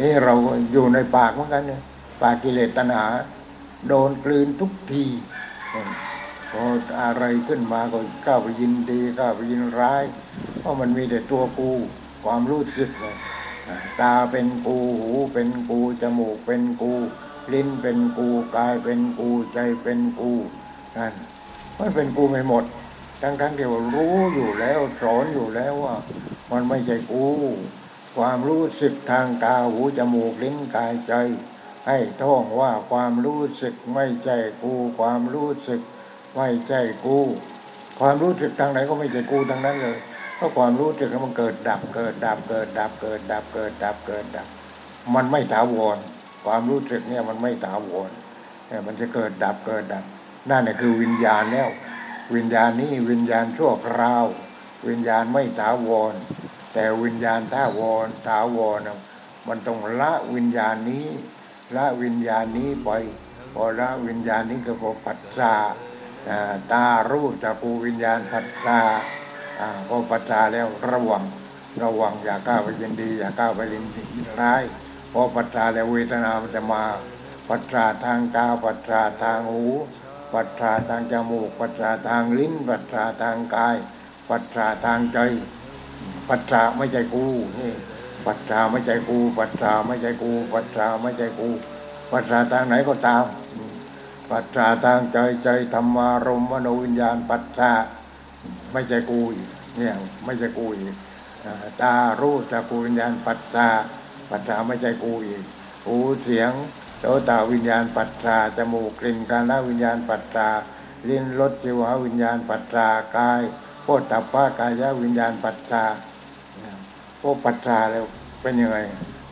[0.00, 0.34] นี่เรา
[0.72, 1.82] อยู่ในปากเหมือนกันเนี่ย
[2.22, 3.06] ปากกิเลสตัณหา
[3.88, 5.04] โดนกลืนทุกที
[6.50, 6.64] พอ
[7.02, 10.04] อะไรขึ้นมาก็ก้าวไปยินดีก้าวไปยินร้าย
[10.60, 11.70] เพราะมันมีแต่ตัวกู
[12.24, 13.16] ความรู้สึกเลย
[14.00, 16.92] ตาเป็นกูหูเป็นกูจมูกเป็นกู
[17.52, 20.32] ลิ้นเป็นกูกายเป็นกูใจเป็นกู
[20.96, 21.12] นั่น
[21.78, 22.64] มันเป็นกูไม่หมด
[23.24, 25.96] ทั้งทั้งที่ว่ารู้อยู่แล้วสอนอยู่แล้วว่า
[26.50, 27.26] มันไม่ใช่กู
[28.16, 31.12] ความรู้สึกทางตาหูจมูกลิ้นกายใจ
[31.86, 35.80] ให้ท่องว่าความรู้สึกไม่ใช่กู ความรู้สึก
[36.36, 37.18] ไม่ใช่กู
[38.00, 39.96] ความรู้สึกทางไหนก็ไม่ใช่กูทางนั้นเลย
[40.36, 44.46] เพราะความรู้สึกมันเกิดดับเกิดดับเกิดดับเกิดดับเกิดดับเกิดดับ
[45.14, 45.98] มันไม่ถาวร
[46.46, 48.10] ความรู้สึกเนี่ยมันไม่ถาวร
[48.68, 50.04] เนี่ยมันจะเกิดดับเกิดดับ
[50.50, 51.68] นั่นแหละคือวิญญาณแล้ว
[52.34, 54.24] วิญญาณนี้วิญญาณชั่วคราว
[54.88, 56.14] วิญญาณไม่ถาวร
[56.74, 58.80] แต่วิญญาณถาวรถาวร
[59.48, 61.06] มันต้องละวิญญาณนี้
[61.76, 62.90] ละวิญญาณนี้ไป
[63.54, 65.54] พอละวิญญาณนี้ก็พอปัจจา
[66.72, 68.80] ตารูปจากกูวิญญาณปัจจา
[69.88, 71.24] พอปัจจาแล้วระวัง
[71.82, 73.84] ระวังอย่าก้าวไปยินดี อย่าก้าวไปลิน
[74.40, 74.62] ร้าย
[75.12, 76.82] พอปัจจาแล้วเวทนามันจะมา
[77.48, 79.64] ปัจจาทางตาปัจจาทางหู
[80.34, 83.76] ปัจจาทางจมูก ปัจจาทางลิ้น ปัจจาทางกาย
[84.30, 85.18] ปัจจาทางใจ
[86.28, 87.26] ปัจจาไม่ใช่กู
[87.58, 87.72] นี่
[88.26, 91.48] ปัจจาไม่ใช่กูปัจจาไม่ใช่กูปัจจาไม่ใช่กู
[92.12, 93.24] ปัจจาทางไหนก็ตาม
[94.30, 97.72] ปัจจาทางใจใจธรรมารมณ์มโนวิญญาณ ปัจจา
[98.72, 99.20] ไม่ใช่กู
[99.78, 99.94] เนี่ย
[100.24, 100.94] ไม่ใช่กูอีก
[101.82, 103.68] ตารู้จักกูวิญญาณปัจจา
[104.30, 105.42] ปัจจาไม่ใช่กูอีก
[105.86, 106.52] หูเสียง
[107.04, 110.48] สตาวิญญาณปัจจาจมูกกลิ่นกาณวิญญาณปัจจา
[111.08, 113.40] ลิ้นรสจิวหาวิญญาณปัจจากาย
[113.82, 115.84] โพตับปปะกายวิญญาณปัจจา
[117.20, 118.04] พวกปัจจาแล้ว
[118.42, 118.78] เป็นยังไง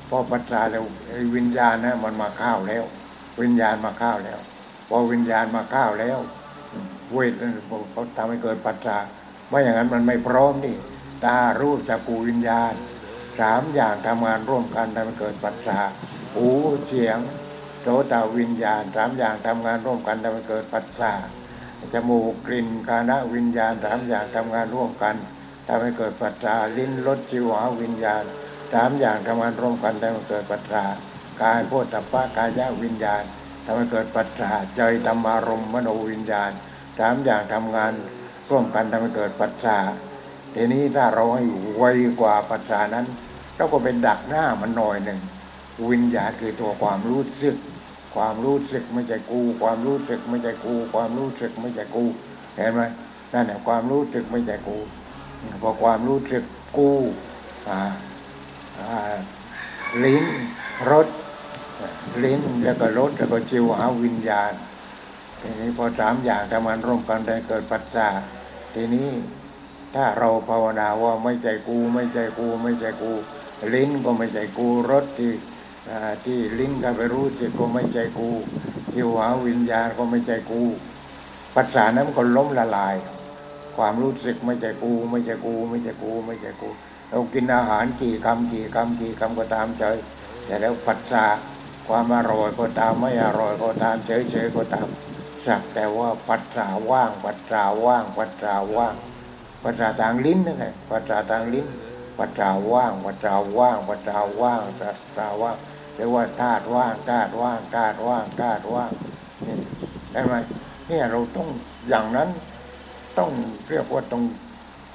[0.08, 0.84] พอปัจจาแล้ว
[1.36, 2.84] วิญญาณนะมันมาข้าวแล้ว
[3.40, 4.38] วิญญาณมาข้าวแล้ว
[4.88, 6.18] พอวิญญาณมาข้าวแล้ว
[7.12, 7.32] เวท
[7.92, 8.98] เขาทำให้เกิดปัจจา
[9.48, 10.76] ไม่อย่างนั้นมันไม่พร้อมนี่
[11.24, 12.72] ตารูปจักรูวิญญาณ
[13.38, 15.80] สามอย่างทำงานร่วมกันทำให้เกิดปัจจา
[16.34, 16.48] หู
[16.86, 17.18] เสียง
[17.82, 21.12] โสตวิญญาณสามอย่างทำงานร่วมกันทำให้เกิดปัจจา
[21.94, 25.16] จมูกกลิ่นกาณวิญญาณสามอย่างทำงานร่วมกัน
[25.68, 28.24] ทำให้เกิดปัจจาลิ้นรสจิวหาวิญญาณ
[28.72, 30.84] สามอย่างทำงานร่วมกันทำให้เกิดปัจจา
[31.42, 33.22] กายโพธปะกายะวิญญาณ
[33.64, 36.50] ทำให้เกิดปัจจาใจธรรมารมณ์มโนวิญญาณ
[36.98, 37.92] สามอย่างทำงาน
[38.50, 39.78] ร่วมกันทำให้เกิดปัจจา
[40.54, 41.44] ทีนี้ถ้าเราให้
[41.78, 41.84] ไว
[42.20, 43.06] กว่าปัจจานั้น
[43.56, 45.20] เราก็เป็นดักหน้ามันหน่อยหนึ่ง
[45.90, 47.56] วิญญาณคือตัวความรู้สึก
[48.14, 52.04] ความรู้สึกไม่ใช่กู ความรู้สึกไม่ใช่กู ความรู้สึกไม่ใช่กู
[52.56, 52.82] เห็นไหม
[53.32, 54.78] นั่นแหละความรู้สึกไม่ใช่กู
[55.62, 56.44] พอความรู้สึก
[56.76, 56.90] กู
[57.68, 57.80] อ่า
[58.78, 59.14] อ่า
[60.04, 60.24] ลิ้น
[60.90, 61.06] รส
[62.24, 64.52] ลิ้นแล้วก็รสแล้วก็จิวหาวิญญาณ
[65.40, 68.08] ทีนี้พอสามอย่างทำงานร่วมกันได้เกิดปัจจา
[68.74, 69.08] ทีนี้
[69.94, 73.12] ถ้าเราภาวนาว่าไม่ใจกู ไม่ใจกู ไม่ใจกู
[73.74, 75.32] ลิ้นก็ไม่ใจกูรสที่
[76.24, 78.30] ที่ลิ้นก็ไปรู้สึกก็ไม่ใจกู
[78.94, 80.62] จิวหาวิญญาณก็ไม่ใจกู
[81.54, 82.96] ปัจจานั้นก็ล้มละลาย
[83.76, 86.68] ความรู้สึกไม่ใจกู ไม่ใจกู ไม่ใจกู ไม่ใจกู
[87.08, 89.84] เรากินอาหารกี่คำกี่คำกี่คำก็ตามใจ
[90.46, 91.38] แต่แล้วปัจจาวะ
[91.88, 94.88] ความอร่อยก็ตามไม่อร่อยก็ตามเฉยๆก็ตาม
[95.46, 98.94] สักแต่ว่าปัจจาวะว่าง ปัจจาวะว่าง ปัจจาวะว่าง
[99.62, 101.66] ภาษาทางลิ้นนั่นแหละภาษาทางลิ้น
[102.18, 105.56] ภาษาวะว่างภาษาวะว่างภาษาวะว่างภาษาว่าง
[105.96, 108.92] เรียกว่าธาตุว่างธาตุว่างธาตุว่างธาตุว่าง
[109.46, 109.56] นี่
[110.12, 110.34] ได้ไหม
[110.88, 111.48] เนี่ยเราต้อง
[111.88, 112.28] อย่างนั้น
[113.18, 113.30] ต้อง
[113.68, 114.22] เรียกว่าต้อง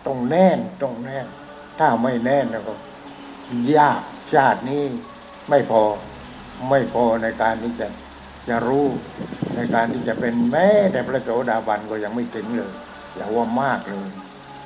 [0.06, 1.28] ต้องแน่นต้องแน่น
[1.80, 2.74] ถ้าไม่แน่นแล้วก็
[3.78, 4.02] ยาก
[4.34, 4.84] ชาตินี้
[5.50, 5.84] ไม่พอ
[6.70, 7.88] ไม่พอในการที่จะ
[8.50, 8.88] จะรู้
[9.56, 12.72] ในการที่จะเป็นแม้แต่พระโสดาบันก็ยังไม่ถึงเลย
[13.16, 14.10] อย่าว่ามากเลย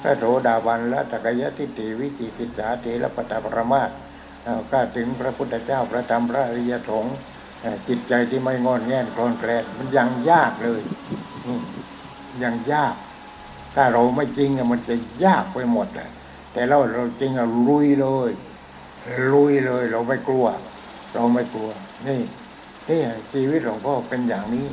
[0.01, 3.89] พระโสดาบันและตกยทิฏฐิวิจิกิจสาเถระปตปรมาส
[4.43, 7.15] เอาถึงพระพุทธเจ้าพระธรรมพระอริยสงฆ์
[7.87, 10.81] จิตใจที่ไม่งอนแง่นคลอนแคลนมันยังยากเลย
[12.43, 12.95] ยังยาก
[13.75, 16.09] ถ้าเราไม่จริงมันจะยากไปหมดเลย
[16.53, 18.31] แต่เราเราจริงอะลุยเลย
[19.33, 20.45] ลุยเลย เราไม่กลัว
[21.13, 21.69] เราไม่กลัว
[22.07, 22.21] นี่
[22.89, 22.99] นี่
[23.31, 24.67] ชีวิตหลวงพ่อเป็นอย่างนี้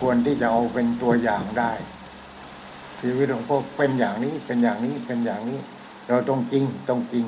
[0.00, 1.72] ควรที่จะเอาเป็นตัวอย่างได้
[3.00, 5.58] ชีวิตหลวงพ่อเป็นอย่างนี้เป็นอย่างนี้เป็นอย่างนี้
[6.08, 7.24] เราต้องจริงต้องจริง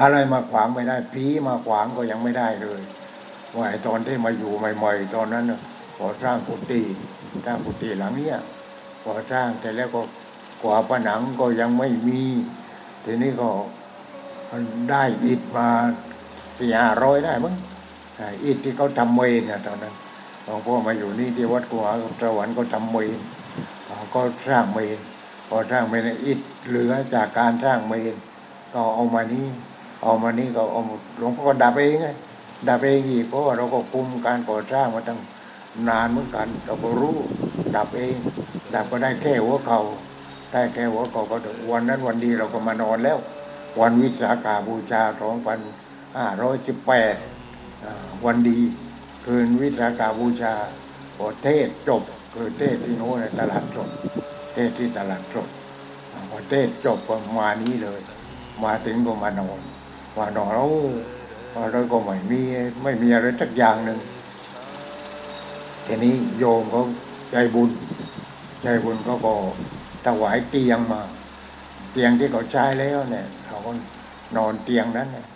[0.00, 2.80] อะไรมาขวางไม่ได้ผีมาขวางก็ยังไม่ได้เลย
[3.56, 5.60] ว่าตอนที่มาอยู่ใหม่ๆตอนนั้นน่ะ
[5.96, 6.82] พอสร้างกุฏิ
[7.44, 8.36] สร้างกุฏิหลังเนี้ย
[9.02, 10.00] พอสร้างแต่แล้วก็
[10.62, 12.22] กว่าผนังก็ยังไม่มี
[13.04, 13.48] ทีนี้ก็
[14.90, 15.68] ได้อิฐมา
[16.58, 17.54] สี่ห้าร้อยได้มั้ง
[18.44, 19.94] อิฐที่เขาทำเมนเนี่ยตอนนั้น
[20.44, 23.18] หลวงพ่อมาอยู่นี่ที่วัดกุหาสวรรค์ก็ทำเมน
[24.14, 24.98] ก็สร้างเมน
[25.48, 28.14] พอสร้างเมนอิฐเหลือจากการสร้างเมน
[28.72, 29.46] ก็เอามานี้
[30.02, 30.82] เอามานี้ก็เอา
[31.18, 32.08] หลวงพ่อก็ดับเองไง
[32.68, 35.20] ดับเองอีกเพราะว่าเราก็คุมการก่อสร้างมาตั้ง
[35.88, 37.16] นานเหมือนกัน เราก็รู้
[37.76, 38.16] ดับเอง
[38.74, 39.80] ดับก็ได้แค่หัวเขา
[40.52, 43.18] ได้แค่หัวเขาก็ถึงวันนั้นวันดีเราก็มานอนแล้ว
[43.80, 45.58] วันวิสาขาบูชาสองพัน
[46.16, 47.14] ห้าร้อยสิบแปด
[48.24, 48.58] วันดี
[49.24, 50.54] คืนวิสาขาบูชา
[51.16, 52.02] พอเทศจบ
[52.34, 53.88] คือเทศที่โน้นในตลาดสด
[54.54, 55.48] เทศที่ตลาดสด
[56.12, 58.00] อ่าพอเทศจบก็มานี้เลย
[58.64, 59.60] มาถึงก็มานอน
[60.20, 60.72] มานอนแล้ว
[61.72, 62.40] เราก็ไม่มี
[62.82, 63.98] ไม่มีอะไรสักอย่างหนึ่ง
[65.86, 66.82] ทีนี้โยมเขา
[67.30, 67.70] ใจบุญ
[68.62, 69.32] ใจบุญเขาก็
[70.06, 71.00] ถวายเตียงมา
[71.92, 73.72] เตียงที่เขาใช้แล้วเนี่ยเขาก็
[74.36, 75.26] นอนเตียงนั้นเนี่ย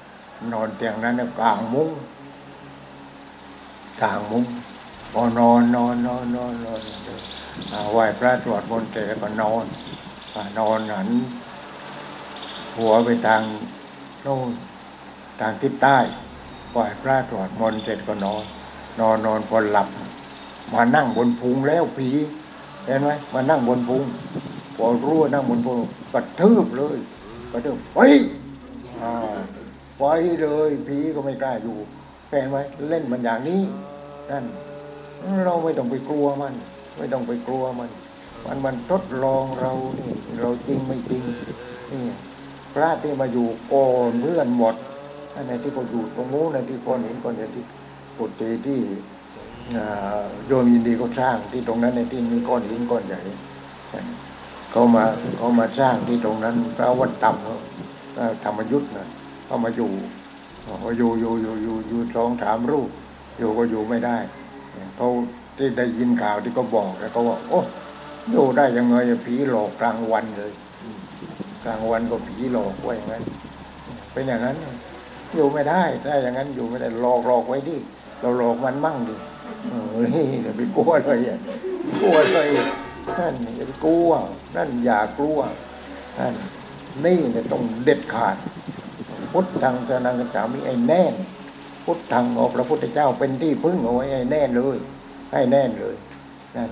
[0.53, 1.91] นอนเตียงนั้นเนี่ยกลางมุ้ง
[4.03, 4.45] กลางมุ้ง
[5.13, 6.81] พอนอนนอนนอนนอนนอน
[7.93, 9.65] ไหวพระสวดมนต์เสร็จแล้วก็นอน
[10.59, 11.09] นอนหัน
[12.77, 13.43] หัวไปทาง
[14.23, 14.51] โน่น
[15.41, 15.99] ทางทิศใต้
[16.73, 18.43] ไหว้พระสวดมนเสร็จก็นอน
[19.01, 19.89] นอนนอนพอหลับ
[20.73, 22.11] มานั่งบนพุงแล้วผี
[22.87, 24.03] เห็นไหมมานั่งบนพุง
[24.77, 25.79] พอรู้ว่านั่งบนพุง
[26.13, 26.97] กระทืบเลย
[27.53, 27.99] กระทืบไป
[29.01, 29.13] อ่า
[29.99, 30.05] ไป
[30.43, 31.77] เลยผีก็ไม่กล้าอยู่
[32.29, 32.57] เห็นไหม
[32.89, 33.61] เล่นมันอย่างนี้
[34.31, 34.45] นั่น
[35.45, 36.55] เราไม่ต้องไปกลัวมัน
[36.97, 37.91] ไม่ต้องไปกลัวมัน
[38.47, 41.23] มันมันทดลองเรานี่เราจริงไม่จริง
[41.93, 42.03] นี่
[42.75, 44.75] พระที่มาอยู่ก่อนเพื่อนหมด
[45.35, 47.65] อันที่เขาอยู่ตรงนู้นในที่คนเห็นคนเห็นที่
[48.19, 48.81] กุฏิที่
[49.77, 53.21] อ่าโยมยินดีก็สร้างที่ตรงนั้นในที่มีก้อนหินก้อนใหญ่
[54.71, 55.05] เขามา
[55.39, 57.57] เขามาสร้างที่ตรงนั้นพระวัดต่ำเขา
[58.45, 59.09] ธรรมยุทธ์นะ
[59.47, 59.91] เขามาอยู่
[60.81, 62.91] เขาอยู่อยู่อยู่อยู่อยู่สองสามรูป
[63.39, 64.17] อยู่ก็อยู่ไม่ได้
[64.97, 65.09] เขา
[65.57, 67.61] ที่ได้ยินข่าวที่เขาบอกแล้วก็ว่าโอ้
[68.31, 70.53] อยู่ได้ยังไงผีหลอกกลางวันเลย
[71.65, 73.23] กลางวันก็ผีหลอกไว้อย่างนั้น
[74.13, 74.57] เป็นอย่างนั้น
[75.35, 77.77] อยู่ไม่ได้ ถ้าอย่างนั้นอยู่ไม่ได้หลอกหลอกไว้ดิ
[78.21, 79.15] เราหลอกมันมั่งดิ
[79.69, 81.39] เออนี่อย่าไปกลัวเลยอะ
[82.01, 82.49] กลัวเลย
[83.19, 84.11] นั่นอย่าไปกลัว
[84.57, 85.39] นั่นอย่ากลัว
[86.19, 86.35] นั่น
[87.05, 88.37] นี่เนี่ยต้องเด็ดขาด
[89.33, 91.15] พุทธังสนังกัจฉามิไอ้แน่น
[91.85, 94.79] พุทธังเอาพระพุทธเจ้าเป็นที่พึ่งเอาไว้ให้แน่นเลย
[95.33, 95.95] ให้แน่นเลย
[96.57, 96.69] นั่น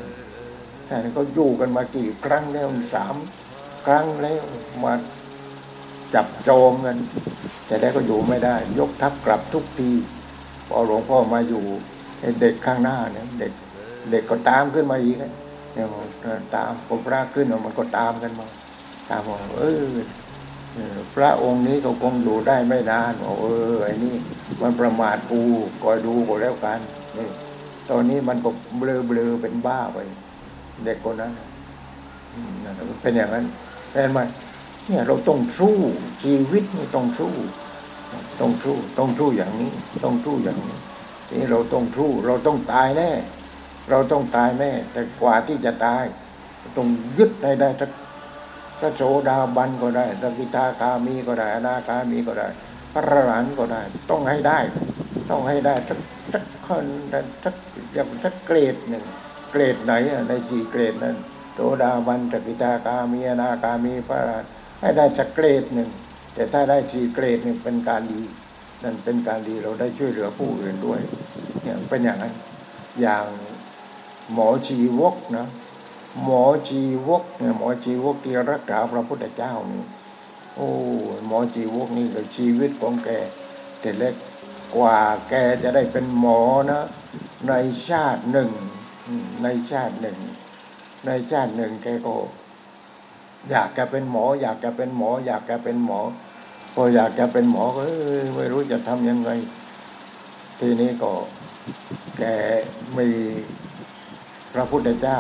[0.88, 3.16] นั่นเขาอยู่กันมากี่ครั้งแล้วสาม
[3.87, 4.42] ครั้งแล้ว
[4.85, 4.92] มา
[6.14, 6.96] จับโจมกัน
[7.66, 9.90] แต่ได้ก็อยู่ไม่ได้ ยกทัพกลับทุกที
[10.68, 11.64] พอหลวงพ่อมาอยู่
[12.40, 13.53] เด็กข้างหน้าเนี่ยเด็ก
[14.11, 15.33] เด็กก็ตามขึ้นมาอีกเนี่ย
[16.55, 18.46] ตามพอพระขึ้นมันก็ตามกันมา
[19.11, 19.85] ตามมาเออ
[20.75, 24.14] เออพระองค์นี้ก็คงอยู่ได้ไม่นานบอกเออไอ้นี่
[24.62, 25.40] มันประมาทกู
[25.83, 26.81] คอยดูก็แล้วกัน
[27.18, 27.29] นี่
[27.90, 29.99] ตอนนี้มันก็เบลอเบลอเป็นบ้าไป
[30.85, 31.33] เด็กคนนั้น
[33.03, 33.44] เป็นอย่างนั้น
[33.92, 34.20] เห็นไหม
[34.88, 35.77] เนี่ยเราต้องสู้
[36.23, 37.35] ชีวิตนี่ต้องสู้
[38.40, 39.73] ต้องสู้ต้องสู้อย่างนี้
[40.05, 40.79] ต้องสู้อย่างนี้
[41.27, 43.11] ทีนี้เราต้องสู้เราต้องตายแน่
[43.90, 46.05] เราต้องตายแน่แต่กว่าที่จะตาย
[46.77, 46.88] ต้อง
[47.19, 47.90] ยึดให้ได้สัก
[48.81, 52.49] พระโสดาบันก็ได้สักิทาคามีก็ได้อนาคามีก็ได้
[52.93, 54.59] พระอรหันก็ได้ ต้องให้ได้
[55.31, 55.99] ต้องให้ได้สัก
[56.33, 56.87] สักคน
[57.45, 57.55] สัก
[57.95, 59.05] อย่างสักเกรดหนึ่ง
[59.53, 61.16] เกรดไหนอะในสี่เกรดนั้น
[61.55, 64.47] โสดาบันสักิทาคามีอนาคามีพระอรหัน
[64.81, 65.88] ให้ได้สักเกรดหนึ่ง
[66.35, 68.23] แต่ถ้าได้สี่เกรดหนี่งเป็นการดี
[68.85, 71.01] นั่นเป็นการดีเราได้ช่วยเหลือผู้อื่นด้วย
[71.62, 72.35] เนี่ยเป็นอย่างนั้น
[73.01, 73.27] อย่าง
[74.33, 75.47] หมอชีวกนะ
[76.25, 79.85] หมอชีวกเนี่ยหมอชีวกที่รักษาพระพุทธเจ้านี่
[80.57, 80.69] โอ้
[81.27, 83.11] หมอชีวกนี่ก็ชีวิตของแก
[83.81, 84.14] แต่เล็ก
[84.77, 86.40] กว่าแกจะได้เป็นหมอ
[86.71, 86.83] นะ
[87.49, 87.53] ใน
[87.88, 88.51] ชาติหนึ่ง
[89.43, 90.19] ในชาติหนึ่ง
[91.07, 92.14] ในชาติหนึ่งแกก็
[93.50, 96.00] อยากจะเป็นหมอ อยากจะเป็นหมอ อยากจะเป็นหมอ
[96.74, 97.81] พออยากจะเป็นหมอก็
[98.37, 99.31] ไม่รู้จะทำยังไง
[100.61, 101.12] ทีนี้ก็
[102.18, 102.22] แก
[102.98, 103.09] มี
[104.55, 105.18] พระพุทธเจ้า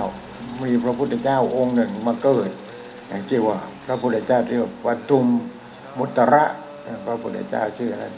[0.62, 2.50] มีพระพุทธเจ้าองค์หนึ่งมาเกิด
[3.08, 5.26] อย่างที่ว่า พระพุทธเจ้าที่ว่าวัตุม
[5.98, 6.44] มุตระ
[7.06, 8.14] พระพุทธเจ้าชื่อนั้น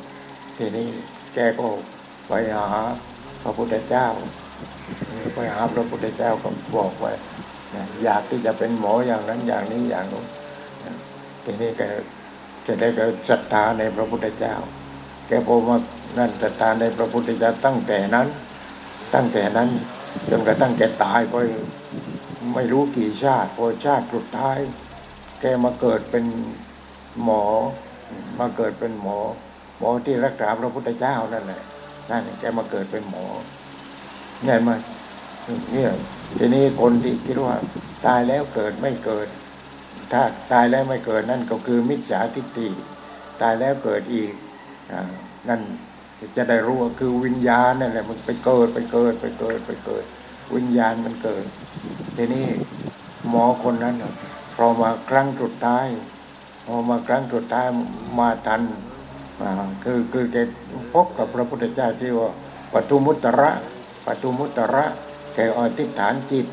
[0.56, 0.86] ทีนี้
[1.34, 1.66] แกก็
[2.28, 2.68] ไปหา
[3.42, 4.06] พระพุทธเจ้า
[5.34, 7.12] ไปหาพระพุทธเจ้าก็บอกว่า
[8.04, 10.26] อยากที่จะเป็นหมออย่างนั้นอย่างนี้อย่างนู้น
[11.44, 11.82] ทีนี้แก
[12.66, 14.54] จะได้ก็ศรัทธาในพระพุทธเจ้า
[15.28, 15.76] แกพอมา
[16.18, 18.28] นั่นศรัทธาในพระพุทธเจ้าตั้งแต่นั้น
[19.14, 19.68] ตั้งแต่นั้น
[20.30, 21.34] จนกระทั่งแกตายไป
[22.54, 24.58] ไม่รู้กี่ชาติพอชาติสุดท้าย
[25.40, 26.24] แกมาเกิดเป็น
[27.22, 27.44] หมอ
[28.38, 29.18] มาเกิดเป็นหมอ
[29.78, 31.62] หมอที่รักษาพระพุทธเจ้านั่นแหละ
[32.10, 33.26] นั่นแกมาเกิดเป็นหมอ
[34.44, 34.70] เห็นไหม
[35.72, 35.90] เนี่ย
[36.38, 37.54] ทีนี้คนที่คิดว่า
[38.06, 39.28] ตายแล้วเกิดไม่เกิด
[40.12, 40.22] ถ้า
[40.52, 42.68] ตายแล้วไม่เกิดนั่นก็คือมิจฉาทิฏฐิ
[43.42, 44.32] ตายแล้วเกิดอีก
[44.92, 44.94] อ
[45.48, 45.60] นั่น
[46.36, 50.04] จะได้รู้ว่าคือวิญญาณนั่นแหละมันไปเกิดไปเกิดไปเกิดไปเกิด
[50.54, 51.44] วิญญาณมันเกิด
[52.16, 52.46] ทีนี้
[53.28, 54.12] หมอคนนั้นน่ะ
[54.56, 55.86] พอมาครั้งสุดท้าย
[56.66, 57.66] พอมาครั้งสุดท้าย
[58.18, 58.62] มาทัน
[59.84, 60.36] คือคือแก
[60.92, 62.30] พบกับพระพุทธเจ้าที่ว่า
[62.72, 63.50] ปทุมุตตระ
[64.06, 64.84] ปทุมุตตระ
[65.34, 66.46] แกอธิษฐานจิต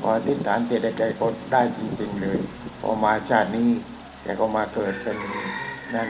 [0.00, 2.38] พออธิษฐานจิตแกก็ได้จริงๆเลย
[2.80, 3.70] พอมาชาตินี้
[4.22, 5.16] แกก็มาเกิดเป็น
[5.94, 6.08] นั่น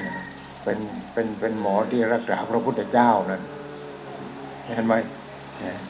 [0.62, 0.79] เป็น
[1.12, 3.43] เป็นเป็นหมอที่รักษาพระพุทธเจ้านั่น
[4.67, 4.95] เห็นไหม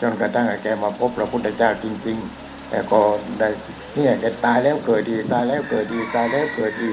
[0.01, 3.01] จนกระทั่งแกมาพบพระพุทธเจ้าจริง ๆ แต่ก็
[3.39, 3.49] ได้
[3.95, 6.91] เนี่ยแกตายแล้วเกิดดีตายแล้วเกิดดีตายแล้วเกิดดี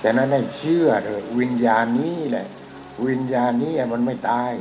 [0.00, 2.46] แต่นั้นได้เชื่อเลยวิญญาณนี้แหละ
[3.06, 4.52] วิญญาณนี้มันไม่ตาย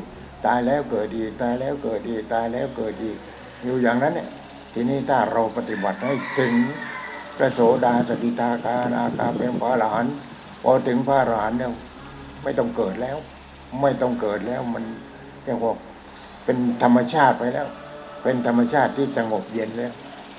[0.45, 3.11] ตายแล้วเกิดดี ตายแล้วเกิดดี ตายแล้วเกิดดี
[3.63, 4.29] อยู่อย่างนั้นเนี่ย
[4.73, 6.53] ทีนี้ถ้าเราปฏิบัติให้ถึง
[7.37, 10.07] พระโสดาสกิทาคานาคาเป็นพระอรหัน
[10.63, 11.71] พอถึงพระอรหันเนี่ย
[12.43, 13.17] ไม่ต้องเกิดแล้ว
[13.81, 14.83] ไม่ต้องเกิดแล้วมัน
[15.43, 15.73] เรียกว่า
[16.45, 17.67] เป็นธรรมชาติไปแล้ว
[18.23, 19.93] เป็นธรรมชาติที่สงบเย็นแล้ว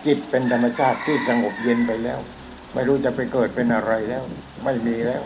[0.07, 2.19] จิตเป็นธรรมชาติที่สงบเย็นไปแล้ว
[2.75, 4.23] ไม่รู้จะไปเกิดเป็นอะไรแล้ว
[4.65, 5.23] ไม่มีแล้ว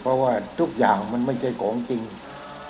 [0.00, 2.02] เพราะว่าทุกอย่างมันไม่ใช่ของจริง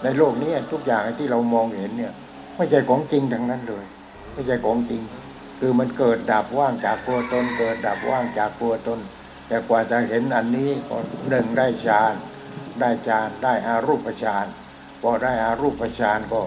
[0.03, 2.13] ในโลกนี้ทุกอย่างที่เรามองเห็นเนี่ย
[2.57, 3.85] ไม่ใช่ของจริงทั้งนั้นเลย
[4.33, 5.03] ไม่ใช่ของจริง
[5.61, 9.01] คือมันเกิดดับว่างจากตัวตน เกิดดับว่างจากตัวตน
[9.49, 10.97] แต่กว่าจะเห็นอันนี้ก็
[11.29, 12.15] หนึ่งได้ฌาน
[12.81, 14.47] ได้ฌานได้อารูปฌาน
[15.01, 16.41] พอได้อารูปฌานก็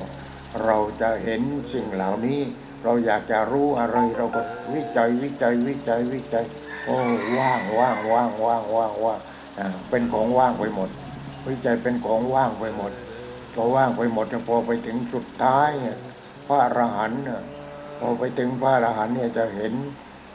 [0.63, 1.41] เราจะเห็น
[1.73, 2.41] สิ่งเหล่านี้
[2.83, 4.41] เราอยากจะรู้อะไรเราก็
[4.73, 6.45] วิจัยวิจัยวิจัยวิจัย
[6.85, 6.97] โอ้
[7.37, 9.19] ว่างว่างว่างว่างว่างว่าง
[9.89, 10.89] เป็นของว่างไปหมด
[11.47, 12.91] วิจัยเป็นของว่างไปหมด
[13.53, 15.71] พอว่างไปหมดพอไปถึงสุดท้าย
[16.47, 17.21] พระอรหันต์
[18.07, 19.73] อไปถึงพระอรหันต์เนี่ยจะเห็น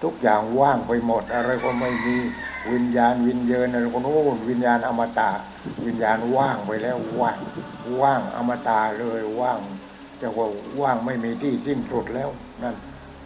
[0.03, 2.17] ทุกอย่างว่างไปหมด อะไรก็ไม่มี
[2.73, 5.31] วิญญาณวิญญาณอะไรก็โน่นวิญญาณอมตะ
[5.87, 7.39] วิญญาณว่างไปแล้วว่าง
[8.01, 9.59] ว่างอมตะเลยว่าง
[10.21, 10.49] จะว่า
[10.81, 12.31] ว่างไม่มีที่สิ้นสุดแล้ว
[12.63, 12.77] นั่น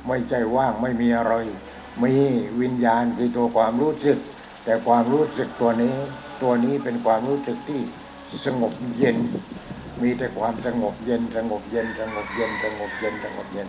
[0.08, 1.34] ไม่ใช่ว่างไม่มีอะไร
[2.02, 2.14] มี
[2.60, 4.18] วิญญาณคือตัวความรู้สึก
[4.64, 5.96] แต่ความรู้สึกตัวนี้
[6.42, 7.80] ตัวนี้เป็นความรู้สึกที่
[8.44, 9.16] สงบเย็น
[10.02, 13.68] มีแต่ความสงบเย็น สงบเย็น สงบเย็น สงบเย็นสงบเย็น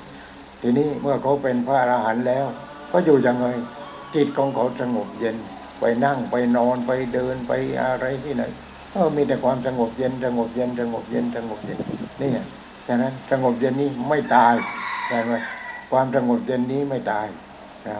[0.66, 2.46] ทีนี้เมื่อเขาเป็นพระอรหันต์แล้ว
[2.92, 3.48] ก็อยู่ยังไง
[4.16, 5.36] จิตของเขาสงบเย็น
[5.80, 7.52] ไปนั่งไปนอนไปเดินไป
[7.82, 8.44] อะไรที่ไหน
[8.94, 11.80] ก็มีแต่ความสงบเย็นสงบเย็นสงบเย็นสงบเย็น
[12.20, 12.40] นี่ไง
[12.88, 14.56] ฉะนั้นสงบเย็นนี้ไม่ตาย
[15.08, 15.34] ใช่ไหม
[15.92, 17.28] ความสงบเย็นนี้ไม่ตาย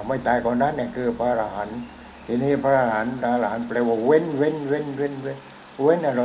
[0.08, 1.80] ไม่ตายคนนั้นเนี่ยคือพระอรหันต์
[2.26, 5.38] ทีนี้พระอรหันต์พระอรหันต์แปลว่าเว้นเว้นเว้นเว้นเว้น
[5.84, 6.22] เว้นอะไร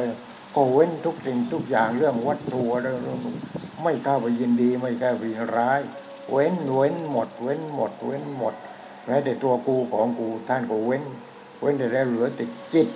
[0.55, 2.87] ก็เว้นทุกสิ่งทุกอย่างเรื่องวัตถุอะไร
[3.83, 5.81] ไม่เข้าไปยินดี ไม่เข้าไปยินร้าย
[6.31, 8.55] เว้นเว้นหมด เว้นหมด เว้นหมด
[9.07, 11.03] แม้แต่ตัวกูของกูท่านก็เว้น
[11.61, 12.89] เว้นแต่แล้วเหลือแต่จิต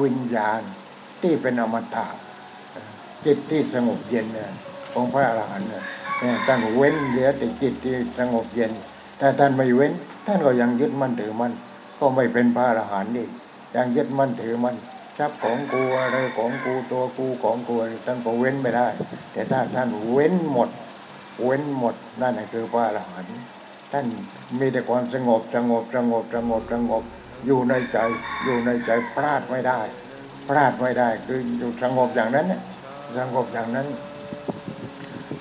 [0.00, 0.60] วิญญาณ
[1.22, 2.06] ที่เป็นอมตะ
[3.24, 4.50] จิตที่สงบเย็นเนี่ย
[4.92, 5.84] ของพระอรหันต์เนี่ย
[6.46, 8.72] ท่านเว้นเหลือแต่จิตที่สงบเย็น
[9.20, 9.92] ถ้าท่านไม่เว้น
[10.26, 11.52] ท่านก็ยังยึดมั่นถือมั่น
[11.98, 13.30] ก็ไม่เป็นพระอรหันต์อีก
[13.76, 14.76] ยังยึดมั่นถือมั่น
[15.18, 17.74] ทรัพย์ของกูอะไรของกูตัวกูของกู
[18.06, 18.88] ท่านก็เว้นไม่ได้
[19.32, 20.68] แต่ถ้าท่านเว้นหมด
[21.42, 23.38] เว้นหมดนั่นคือพระอรหันต์
[23.92, 24.06] ท่าน
[24.58, 27.02] มีแต่ความสงบสงบสงบสงบสงบ
[27.46, 27.98] อยู่ในใจ
[28.44, 29.80] อยู่ในใจพลาดไม่ได้
[30.48, 32.46] พลาดไม่ได้คืออยู่สงบอย่างนั้น
[33.18, 33.88] สงบอย่างนั้น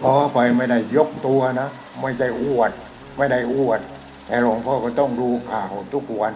[0.02, 1.70] ขอไปไม่ได้ยกตัวนะ
[2.02, 2.72] ไม่ได้อวด
[3.18, 3.80] ไม่ได้อวด
[4.28, 6.34] แต่หลวงพ่อก็ต้องดูข่าวทุกวัน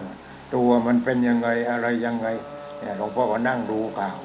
[0.54, 2.28] ตัวมันเป็นยังไงอะไรยังไง
[2.80, 4.18] เนี่ยหลวงพ่อก็นั่งดูข่าว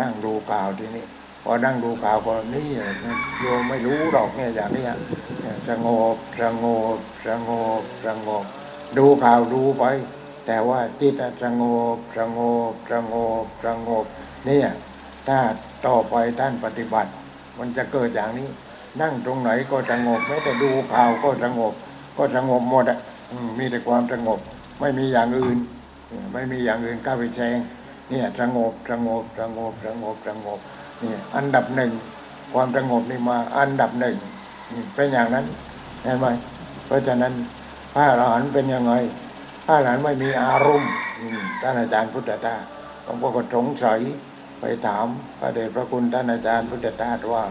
[0.00, 1.04] นั่งดูข่าวทีนี้
[1.50, 2.68] อนั่งดูข่าวก็นี่
[3.40, 4.84] โยมไม่รู้หรอกเนี่ยอย่างนี้
[5.68, 6.64] สงบสง
[6.96, 8.44] บสงบสงบ
[8.96, 9.84] ดูข่าวดูไป
[10.46, 11.62] แต่ว่าจิตสง
[11.94, 12.38] บสง
[12.70, 14.04] บสงบสงบ
[14.46, 14.68] เนี่ย
[15.28, 15.38] ถ้า
[15.86, 17.10] ต่อไปท่านปฏิบัติ
[17.58, 18.48] มันจะเกิดอย่างนี้
[19.00, 21.72] นั่งตรงไหนก็สงบแม้แต่ดูข่าวก็สงบ
[22.16, 22.98] ก็สงบหมดอะ
[23.58, 24.38] มีแต่ความสงบ
[24.80, 25.58] ไม่มีอย่างอื่น
[26.32, 27.58] ไม่มีอย่างอื่นเข้าไปแซง
[28.10, 30.58] เนี่ยสงบสงบสงบสงบสงบ
[31.02, 31.92] นี่อันดับหนึ่ง
[32.52, 34.16] ความสงบนี่มาอันดับหนึ่ง
[34.94, 35.46] เป็นอย่างนั้น
[36.02, 36.26] เห็นไหม
[36.86, 37.32] เพราะฉะนั้น
[37.94, 38.92] พระอรหันต์เป็นยังไง
[39.66, 40.90] พระอรหันต์ไม่มีอารมณ์
[41.62, 42.62] ท่านอาจารย์พุทธทาส
[43.04, 44.00] หลวงพ่อก็สงสัย
[44.60, 45.06] ไปถาม
[45.38, 47.44] พระเดชพระคุณท่านอาจารย์พุทธทาสว่า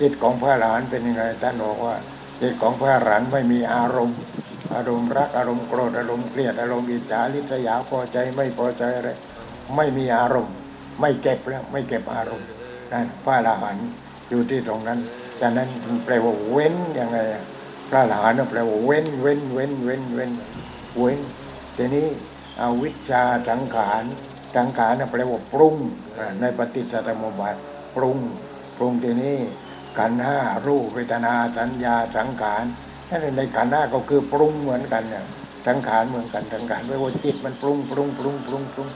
[0.00, 1.94] จิตของพระอรหันต์เป็นยังไงท่านบอกว่า
[2.40, 4.18] จิตของพระอรหันต์ไม่มีอารมณ์
[4.74, 9.10] อารมณ์รักอารมณ์โกรธอารมณ์เกลียดอารมณ์อิจฉาริษยาพอใจไม่พอใจอะไร
[9.76, 10.54] ไม่มีอารมณ์
[11.00, 12.46] ไม่เก็บแล้วไม่เก็บอารมณ์
[13.24, 13.88] พระอรหันต์
[14.28, 14.98] อยู่ที่ตรงนั้น
[15.40, 15.68] ฉะนั้น
[16.04, 17.18] แปลว่าเว้นยังไง
[17.90, 20.32] พระอรหันต์แปลว่าเว้นเว้นเว้นเว้นเว้น
[20.98, 21.20] เว้น
[21.76, 22.08] ทีนี้
[22.60, 24.02] อวิชชาสังขาร
[24.56, 25.74] สังขารน่ะแปลว่าปรุง
[26.40, 27.56] ในปฏิจจสมุปบาท
[27.96, 28.18] ปรุง
[28.76, 29.36] ปรุงทีนี้
[29.98, 32.64] ขันห้ารูปเวทนาสัญญาสังขาร
[33.10, 35.24] นั่นในขันห้าก็คือปรุงเหมือนกันเนี่ย
[35.66, 38.88] สังขารเหมือนกันสังขารแปลว่าจิตมันปรุงปรุงปรุงปรุงปรุง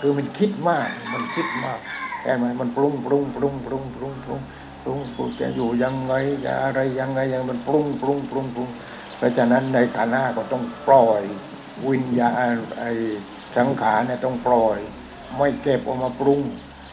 [0.00, 1.80] คือมันคิดมากมันคิดมาก
[2.26, 4.40] แค่ไหมมันปรุงปรุงปรุงปรุงปรุงปรุง
[4.82, 6.14] ปรุงปรุงจะอยู่ยังไง
[6.44, 8.68] จะอะไรยังไงยังมันปรุงปรุงปรุงปรุง
[9.16, 11.22] เพราะฉะนั้นในขาหน้าก็ต้องปล่อย
[11.88, 12.90] วิญญาณไอ้
[13.56, 14.78] สังขารเนี่ยต้องปล่อย
[15.36, 16.40] ไม่เก็บออกมาปรุง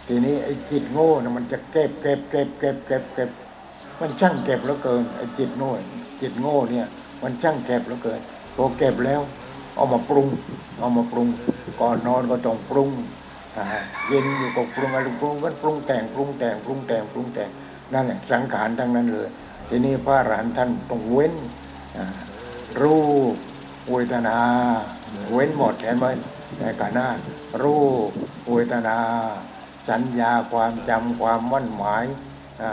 [0.07, 3.29] ทีนี้ไอ้จิตโง่เนี่ยมันจะเก็บเก็บเก็บเก็บเก็บเก็บ
[3.99, 5.71] มันช่างเก็บเหลือเกินไอ้จิตโง่
[6.21, 6.85] จิตโง่เนี่ย
[7.21, 8.21] มันช่างเก็บเหลือเกิน
[8.55, 9.21] พอเก็บแล้ว
[9.75, 10.27] เอามาปรุง
[10.79, 11.27] เอามาปรุง
[11.81, 12.89] ก่อนนอนก็ต้องปรุง
[14.07, 17.49] เย็นอยู่ก็ปรุงอะไรปรุงกันปรุงแต่งปรุงแต่งปรุงแต่งปรุงแต่ง
[17.93, 19.27] นั่นแหละสังขารทั้งนั้นเลย
[19.69, 21.33] ทีนี้พระอรหันต์ท่านต้องเว้น
[22.81, 22.99] รู
[23.33, 23.35] ป
[23.91, 24.37] เวทนา
[25.33, 26.05] เว้นหมดเห็นไหม
[26.59, 27.07] ในกานา
[27.63, 27.77] รู
[28.07, 28.09] ป
[28.51, 28.97] เวทนา
[29.89, 32.03] สัญญาความจำความมั่นหมาย
[32.61, 32.63] อ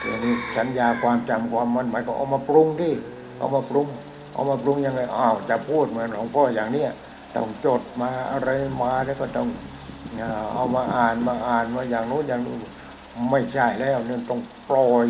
[0.00, 2.92] ทีนี้สัญญาความจำความมั่นหมายก็เอามาปรุงที่
[3.38, 3.86] เอามาปรุง
[4.34, 6.90] เอามาปรุงยังไงอ้าวจะพูดเหมือนหลวงพ่ออย่างเนี้ย
[7.34, 8.50] ต้องจดมาอะไร
[8.82, 9.48] มาแล้วก็ต้อง
[10.54, 12.58] เอามาอ่านมาอ่านมาอย่างโน้นอย่างนู้น
[13.30, 14.40] ไม่ใช่แล้วเนี่ยต้อง
[14.70, 15.06] ปล่อย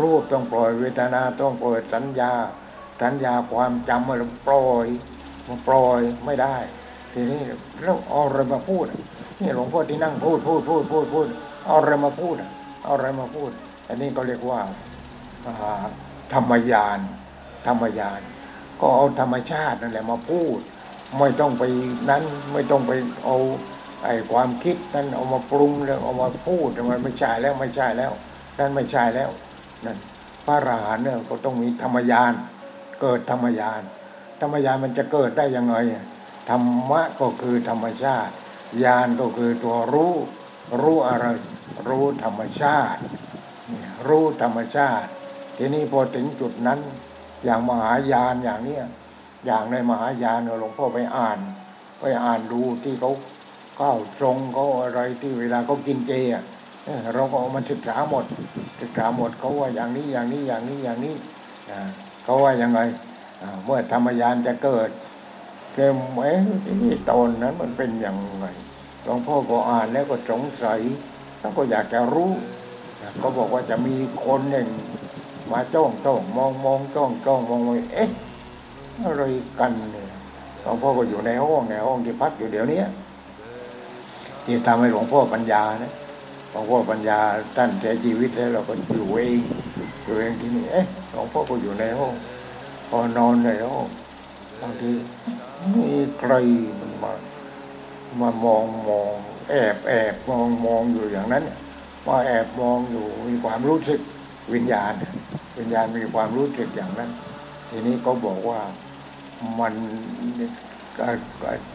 [0.00, 2.32] รูปต้องปล่อยเวทนาต้องปล่อยสัญญา
[3.02, 4.86] สัญญาความจำมันปล่อย
[5.46, 6.56] มันปล่อยไม่ได้
[7.12, 7.40] ทีนี้
[7.82, 8.84] แล้วเอาอะไรมาพูด
[9.40, 11.28] นี่หลวงพ่อที่นั่งพูดพูดพูดพูดพูด
[11.64, 12.44] เอาอะไรมาพูดอ
[12.82, 13.50] เอาอะไรมาพูด
[13.88, 14.60] อันนี้ก็เรียกว่า
[16.32, 16.98] ธรรมยาน
[17.66, 18.20] ธรรมยาน
[18.80, 20.58] ก็เอาธรรมชาตินั่นแหละมาพูด
[21.18, 21.62] ไม่ต้องไป
[22.10, 22.92] นั้นไม่ต้องไป
[23.24, 23.36] เอา
[24.02, 28.12] ไอ้ความคิดนั้นเอามาปรุงแล้วเอามาพูดมันไม่ใช่แล้วไม่ใช่แล้ว
[28.58, 29.30] นั่นไม่ใช่แล้ว
[29.84, 29.98] นั่น
[30.46, 32.32] พระอรหันต์เนี่ยก็ต้องมีธรรมยาน
[33.00, 33.82] เกิดธรรมยาน
[34.40, 35.76] ธรรมยานมันจะเกิดได้ยังไง
[36.50, 38.32] ธรรมะก็คือธรรมชาติ
[38.84, 40.14] ญาณก็คือตัวรู้
[40.82, 41.26] รู้อะไร
[41.88, 43.00] รู้ธรรมชาติ
[44.08, 45.10] รู้ธรรมชาติ
[45.56, 46.80] ทีนี้พอถึงจุดนั้น
[47.44, 48.84] อย่างมหายานอย่างเนี้ย
[49.46, 51.38] อย่างในมหายานเนี่ยหลวงพ่อไปอ่าน
[52.00, 53.12] ไปอ่านดูที่เขา
[53.78, 56.44] ข้าทรงเขาอะไรที่เวลาเขากินเจอะ
[57.14, 58.24] เราก็เอามาศึกษาหมด
[58.80, 61.14] ศึกษาหมดเขาว่าอย่างนี้อย่างนี้อย่างนี้อย่างนี้
[62.24, 62.80] เขาว่ายังไง
[63.64, 64.90] เมื่อธรรมยานจะเกิด
[65.74, 66.40] เกมเอ๊ะ
[66.82, 68.46] ที่ตอนนั้นมันเป็นอย่างไง
[69.04, 70.80] หลวงพ่อก็อ่านแล้วก็สงสัย
[71.40, 72.32] แล้วก็อยากจะรู้
[73.18, 74.68] เขาบอกว่าจะมีคนหนึ่ง
[75.52, 78.10] มาจ้องจ้องมองมองจ้องจ้องมองมองเอ๊ะ
[79.04, 79.22] อะไร
[79.60, 80.08] กันเนี่ย
[80.62, 82.82] หลวงพ่อก็อยู่ในห้องในห้องที่พักอยู่เดี๋ยวนี้
[84.46, 85.92] ที่ทำให้หลวงพ่อปัญญานะ
[86.50, 87.18] หลวงพ่อปัญญา
[87.56, 89.40] ท่านเสียชีวิตแล้วเราก็อยู่เอง
[90.04, 92.14] อยู่เองที่นี่เอ๊ะหลวงพ่อก็อยู่ในห้อง
[92.88, 93.88] พอนอนในห้อง
[94.60, 94.90] บางที
[95.74, 96.32] มีใคร
[96.80, 97.12] มันมา
[98.20, 99.12] มามองมอง
[99.48, 101.44] แอบแอบมองมองอยู่อย่างนั้น
[102.06, 104.00] ว่าแอบมองอยู่มีความรู้สึก
[104.54, 104.92] วิญญาณ
[105.58, 107.10] วิญญาณมีความรู้สึกอย่างนั้น
[107.68, 108.60] ทีนี้ก็บอกว่า
[109.58, 109.74] มัน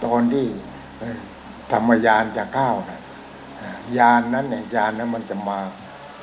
[0.04, 0.46] ตอนที่
[1.72, 3.02] ธรรมยานจะเข้าวนะ
[3.98, 5.60] ยานนั้นเนี่ยยานนั้นมันจะมา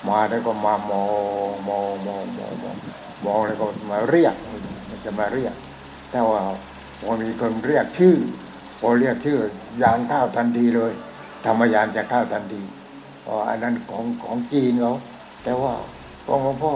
[0.09, 1.05] มาแล้วก็มามอ
[1.51, 2.76] งมองมองมองมอง
[3.24, 4.34] มองแล้วก็มาเรียก
[4.88, 5.55] มันจะมาเรียก
[6.11, 6.40] แต่ว่า
[7.01, 8.16] พอมีคนเรียกชื่อ
[8.80, 9.38] พอเรียกชื่อ
[9.82, 10.92] ยานข้าวทันทีเลย
[11.46, 12.62] ธรรมยานจะข้าวทันที
[13.22, 14.94] เพราะอันนั้นของของจีนเขา
[15.44, 15.72] แต่ว่า
[16.26, 16.72] ของหลวงพ่อ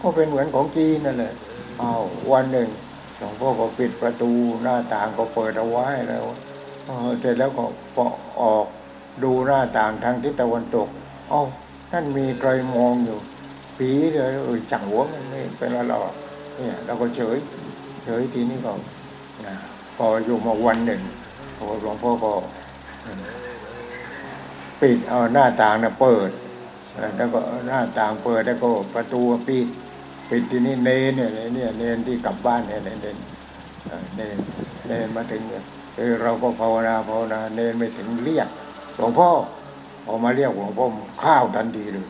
[0.00, 1.32] ก็เป็นเหมือนของจีนนั่นแหละ
[1.80, 2.02] อ้าว
[2.32, 2.68] วันหนึ่ง
[3.18, 4.30] หลวงพ่อก็ปิดประตู
[4.62, 6.24] หน้าต่างก็เปิดเอาไว้แล้ว
[7.20, 7.64] เสร็จแล้วก็
[7.94, 8.04] พอ
[8.40, 8.66] ออก
[9.22, 10.88] ดูหน้าต่างทางทิศตะวันตก
[11.30, 11.42] เอ้า
[11.92, 13.18] นั่นมีใครมองอยู่
[13.78, 16.14] ผีเลยเออจังหัวมันไม่เป็นอะไรหรอก
[16.56, 17.36] เนี่ยเราก็เฉย
[18.04, 18.72] เฉยทีนี้ก็
[19.96, 21.00] พออยู่มาวันหนึ่ง
[21.56, 22.32] พอหลวงพ่อก็
[24.80, 26.30] ปิดเอาหน้าต่างน่ะเปิด
[27.16, 29.66] แล้วก็หน้าต่างเปิดแล้วก็ประตูปิด
[30.30, 33.18] ปิดที่นี่เนนเนี่ยเนี่ยเนนที่กลับบ้านเนี่ยเนนเนน
[33.86, 34.36] เอ่อเนน
[34.86, 35.64] เนนมาถึงเนี่ย
[35.96, 38.48] เออเราก็ภาวนาภาวนาเนนไม่ถึงเรียก
[38.96, 39.28] หลวงพ่อ
[40.06, 40.86] พอกมาเรียกหลวงพ่อ
[41.24, 42.06] ข้าวทันทีเลย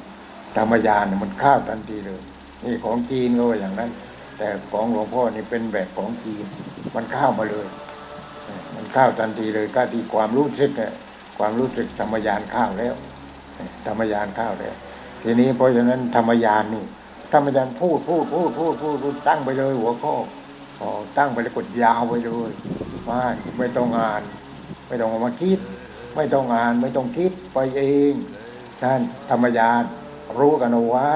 [0.56, 2.20] ธรรมยานมันข้าวทันทีเลย
[2.64, 3.90] นี่ของจีนก็อย่างนั้น
[4.38, 6.44] แต่ของหลวงพ่อนี่เป็นแบบของจีน
[6.94, 7.66] มันข้าวมาเลย
[8.74, 10.92] มันข้าวทันทีเลยก็ที่ความรู้สึกเนี่ย
[11.38, 12.94] ความรู้สึกธรรมยานข้าวแล้ว
[13.86, 14.74] ธรรมยานข้าวแล้ว
[15.22, 16.84] ทีนี้เพราะฉะนั้นธรรมยานนี่
[17.32, 20.14] ธรรมยานพูดพูดพูดพูดพูดพูดตั้งไปเลยหัวข้อ
[20.78, 22.50] พอตั้งไปแล้วกดยาวไปเลย
[23.04, 23.22] ไม่
[23.58, 24.22] ไม่ต้องอ่าน
[24.88, 25.58] ไม่ต้องเอามาคิด
[26.16, 28.12] ไม่ต้องอ่าน ไม่ต้องคิดไปเอง
[28.82, 29.00] ท่าน
[29.30, 29.82] ธรรมยาน
[30.38, 31.10] รู้กันเอาไว้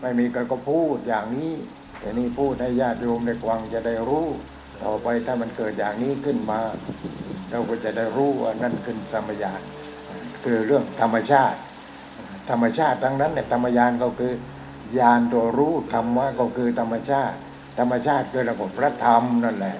[0.00, 1.52] ไม่มีกันก็พูดอย่างนี้
[2.00, 4.26] แต่นี่พูดให้ญาติโยมในกวังจะได้รู้
[4.82, 6.60] ต่อไปถ้ามันเกิดอย่างนี้ขึ้นมา
[7.50, 9.60] เราก็จะได้รู้ว่านั่นคือธรรมยาน
[10.44, 11.58] คือเรื่องธรรมชาติ
[12.50, 14.32] ธรรมชาติทั้งนั้นเนี่ยธรรมยานก็คือ
[14.98, 17.36] ญาณตัวรู้ธรรมะก็คือธรรมชาติ
[17.78, 19.76] ธรรมชาติคือระบบพระธรรมนั่นแหละ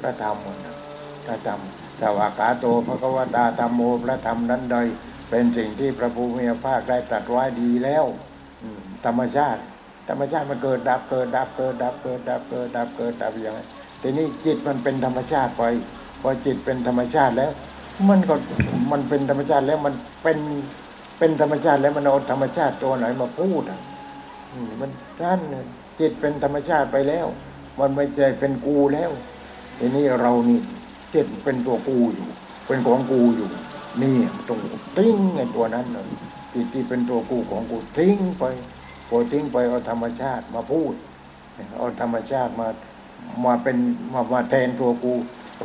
[0.00, 0.36] พระธรรม
[1.26, 1.60] พระธรรม
[1.98, 4.76] แต่ว่ากาโตพระกวตาธรรมโมพระธรรมนั้นใด
[5.28, 8.04] เป็นเป็นสิ่งที่พระภูมิภาคได้ตรัสไว้ดีแล้ว
[9.06, 9.60] ธรรมชาติ
[10.08, 13.64] ธรรมชาติมันเกิดดับเกิดดับเกิดดับเกิดดับเกิดดับเกิดดับอย่างนั้
[14.02, 15.64] ทีนี้จิตมันเป็นธรรมชาติไป
[16.20, 17.50] พอจิตเป็นธรรมชาติแล้ว
[18.08, 18.34] มันก็
[18.92, 20.38] มันเป็นธรรมชาติแล้วมันเป็น
[21.18, 23.80] เป็นธรรมชาติแล้วมันเอาธรรมชาติตัวไหนมาพูดอะ
[24.80, 24.90] มัน
[25.22, 25.64] นั่นน่ะ
[26.00, 27.26] จิตเป็นธรรมชาติไปแล้ว
[27.80, 29.10] มันไม่ใช่เป็นกูแล้ว
[29.78, 30.60] ทีนี้เรานี่
[31.14, 32.28] จิตเป็นตัวกูอยู่
[32.66, 33.48] เป็นของกูอยู่
[34.02, 34.16] นี่
[34.48, 34.60] ตรง
[34.96, 36.08] ทิ้งไอ้ตัวนั้นเลย
[36.54, 38.44] จิตที่เป็นตัวกูของกูทิ้งไป
[39.08, 40.94] พอทิ้งไปเอาธรรมชาติมาพูด
[41.76, 42.68] เอาธรรมชาติมา
[43.44, 43.76] มาเป็น
[44.12, 45.14] มามาแทนตัวกู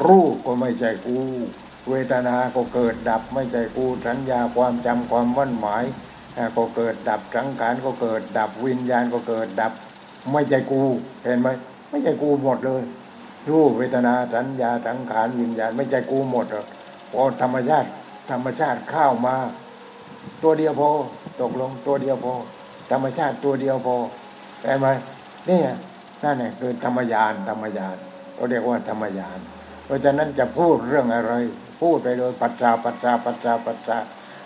[0.07, 1.17] รูปก็ไม่ใช่กู
[1.89, 5.83] เวทนาก็เกิดดับไม่ใช่กูสัญญาความจำความมั่นหมาย
[6.57, 9.73] ก็เกิดดับสังขารก็เกิดดับวิญญาณก็เกิดดับ
[10.33, 10.81] ไม่ใช่กู
[11.23, 11.47] เห็นไหม
[11.89, 12.83] ไม่ใช่กูหมดเลย
[13.49, 16.67] รูปเวทนาสัญญาสังขารวิญญาณไม่ใช่กูหมดหรอก
[17.11, 17.89] พอธรรมชาติ
[18.31, 19.35] ธรรมชาติเข้ามา
[20.43, 20.89] ตัวเดียวพอ
[21.41, 22.33] ตกลงตัวเดียวพอ
[22.91, 23.95] ธรรมชาติตัวเดียวพอ
[24.63, 24.87] เห็นไหม
[25.49, 25.59] นี่
[26.23, 27.95] นั่นแหละคือธรรมยานธรรมยาน
[28.35, 29.39] เราเรียกว่าธรรมยาน
[29.85, 31.33] เพราะฉะนั้นจะพูดเรื่องอะไร
[31.81, 33.97] พูดไปโดยปัจจาปัจจาปัจจาปัจจา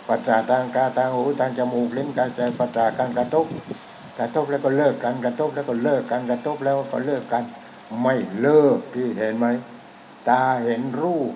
[0.07, 3.45] ปัจจาทางตาทางหูทางจมูกลิ้นกายใจปัจจาการกระทบ
[4.19, 7.43] กระทบแล้วก็เลิกกัน กระทบแล้วก็เลิกกัน กระทบแล้วก็เลิกกัน
[8.01, 9.45] ไม่เลิกที่เห็นไหม
[10.29, 11.33] ตาเห็นรูป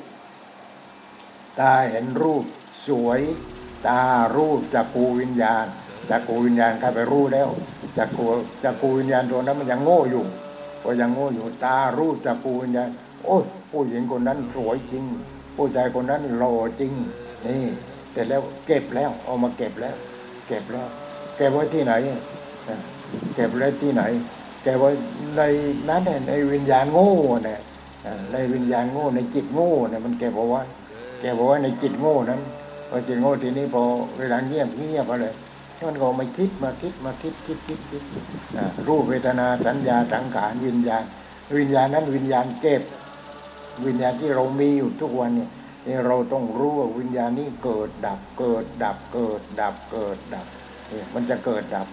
[1.59, 2.43] ตาเห็นรูป
[2.87, 3.21] สวย
[3.87, 4.01] ตา
[4.35, 5.65] รูปจากกูวิญญาณ
[6.09, 7.49] จากกูวิญญาณเข้าไปรู้แล้ว
[7.97, 8.25] จากกู
[8.63, 10.23] จากกูวิญญาณตัวนั้นมันยังโง่อยู่
[10.83, 12.89] ก็ยังโง่อยู่ตารูปจากกูวิญญาณ
[13.23, 15.03] โอ้ยผู้หญิงคนนั้นสวยจริง
[15.55, 16.93] ผู้ชายคนนั้นหล่อจริง
[17.45, 17.63] นี่
[18.13, 19.95] แต่แล้วเก็บแล้วเอามาเก็บแล้ว
[20.47, 20.87] เก็บแล้ว
[21.37, 21.93] เก็บไว้ที่ไหน
[23.35, 24.03] เก็บไว้ที่ไหน
[24.61, 24.89] เก็บไว้
[25.37, 25.41] ใน
[25.89, 27.11] นั้นน่ะในวิญญาณโง่
[27.45, 27.59] เนี่ย
[28.31, 30.61] ในวิญญาณโง่ในจิตโง่เนี่ยมันเก็บเอาไว้
[31.19, 32.41] แกบอกว่าในจิตโง่นั้น
[32.89, 33.83] พอจิตโง่ทีนี้พอ
[34.17, 35.27] เวลาเงียบเงียบอะไร
[35.87, 38.03] มันก็ม่คิดมาคิดมาคิดคิดคิดคิด
[38.87, 41.03] รูปเวทนาสัญญาสังขารวิญญาณ
[41.57, 42.81] วิญญาณนั้นวิญญาณเก็บ
[43.85, 45.49] วิญญาณที่เรามีอยู่ทุกวันเนี่ย
[46.05, 50.47] เราต้องรู้ว่าวิญญาณนี้เกิดดับเกิดดับเกิดดับเกิดดับ
[51.13, 51.87] มันจะเกิดดับ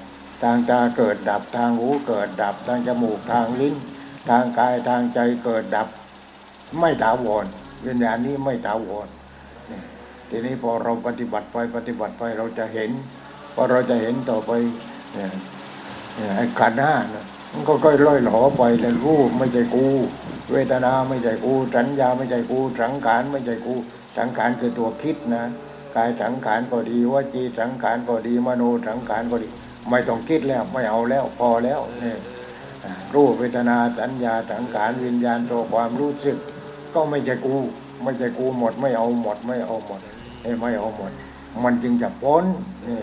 [0.45, 3.75] ทางตาเกิดดับทางหูเกิดดับ ทางจมูกทางลิ้น
[4.29, 5.89] ทางกายทางใจเกิดดับ
[6.81, 7.45] ไม่ถาวร
[7.87, 9.09] วิญญาณนี้ไม่ถาวร
[10.29, 12.91] ทีนี้พอเราปฏิบัติไปปฏิบัติไปเราจะเห็น
[13.55, 14.51] พอเราจะเห็นต่อไป
[15.15, 15.31] เนี่ย
[16.37, 19.87] ไอ้ขันห้านะมันก็ค่อยล่อยหลอไปเลยรูปไม่ใช่กู
[20.53, 23.75] เวทนาไม่ใช่กูสัญญาไม่ใช่กูสังขารไม่ใช่กู
[24.17, 25.45] สังขารคือตัวคิดนะ
[25.97, 29.49] กายสังขารก็ดีวจีสังขารก็ดีมโนสังขารก็ดี
[29.91, 32.17] ไม่ต้องคิดแล้วไม่เอาแล้วพอแล้วนี่
[33.15, 36.39] รูปเวทนาสัญญาสังขารวิญญาณตัวความรู้สึก
[36.95, 37.57] ก็ไม่ใช่กู
[38.03, 40.01] ไม่ใช่กูหมด ไม่เอาหมด ไม่เอาหมด
[40.43, 41.13] เอ้ไม่เอาหมด
[41.65, 42.45] มันจึงจะพ้น
[42.87, 43.01] นี่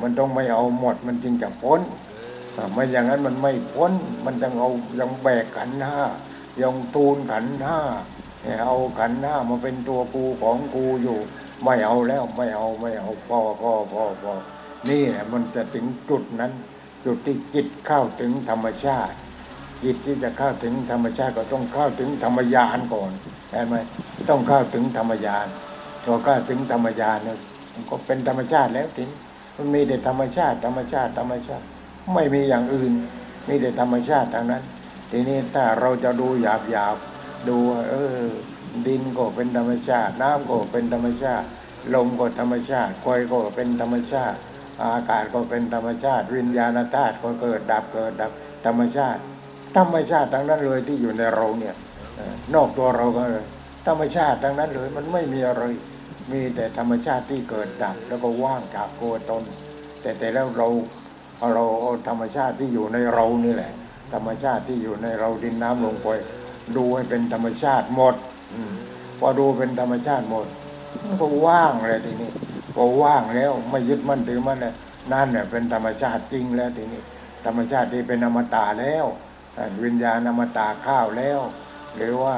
[0.00, 1.80] มันต้องไม่เอาหมด มันจึงจะพ้น
[2.56, 3.92] อ่ไม่อย่างนั้นมันไม่พ้น
[4.24, 4.70] มันต้องเอา
[5.00, 5.98] ยังแบกขันห้า
[6.62, 7.78] ยังตูนขันห้า
[8.42, 11.18] เอ่เอาขันธ์ห้ามาเป็นตัวกูของกูอยู่
[11.64, 14.32] ไม่เอาแล้วไม่เอาไม่เอาพอพอพอพอ
[14.90, 16.52] นี่แหละมันจะถึงจุดนั้น
[17.04, 19.16] จุดที่จิตเข้าถึงธรรมชาติ
[19.84, 23.12] จิตที่จะเข้าถึงธรรมชาติก็ต้องเข้าถึงธรรมญาณก่อน
[23.50, 23.76] เห็นไหม
[24.30, 25.46] ต้องเข้าถึงธรรมญาณ
[26.04, 27.38] พอเข้าถึงธรรมญาณเนี่ย
[27.72, 29.18] มันก็เป็นธรรมชาติแล้วทีนี้
[29.56, 31.64] มันมีแต่ธรรมชาติ ธรรมชาติธรรมชาติ
[32.14, 32.92] ไม่มีอย่างอื่น
[33.48, 34.62] มีแต่ธรรมชาติทางนั้น
[35.10, 36.96] ทีนี้ถ้าเราจะดูหยาบหยาบ
[37.48, 38.18] ดูว่าเออ
[38.86, 41.46] ดินก็เป็นธรรมชาติ น้ำก็เป็นธรรมชาติ
[41.94, 44.38] ลมก็ธรรมชาติคอยก็เป็นธรรมชาติ
[44.84, 48.32] อากาศก็เป็นธรรมชาติ วิญญาณธาตุก็เกิดดับเกิดดับ
[48.66, 49.20] ธรรมชาติ
[49.76, 51.74] ธรรมชาติทั้งนั้นเลยที่อยู่ในเราเนี่ย
[52.54, 53.44] นอกตัวเราก็เลย
[53.86, 55.62] ธรรมชาติทั้งนั้นเลยมันไม่มีอะไร
[56.32, 59.42] มีแต่ธรรมชาติที่เกิดดับ แล้วก็ว่างจากตัวตน
[60.00, 60.68] แต่แต่แล้วเรา
[61.54, 63.72] เราเอาธรรมชาติที่อยู่ในเรานี่แหละ
[64.14, 66.08] ธรรมชาติที่อยู่ในเราดินน้ำลงไป
[66.76, 68.14] ดูให้เป็นธรรมชาติหมด
[68.54, 68.72] อม
[69.18, 70.46] พอดูเป็นธรรมชาติหมด
[71.20, 72.30] ก็ว่างเลยทีนี้
[72.74, 74.74] พอว่างแล้วไม่ยึดมั่นถือมั่นเลย
[75.12, 77.02] นั่นเนี่ยเป็นธรรมชาติจริงแล้วทีนี้
[77.46, 79.04] ธรรมชาติที่เป็นอมตะแล้ว
[79.84, 81.40] วิญญาณอมตะข้าวแล้ว
[81.96, 82.36] หรือว่า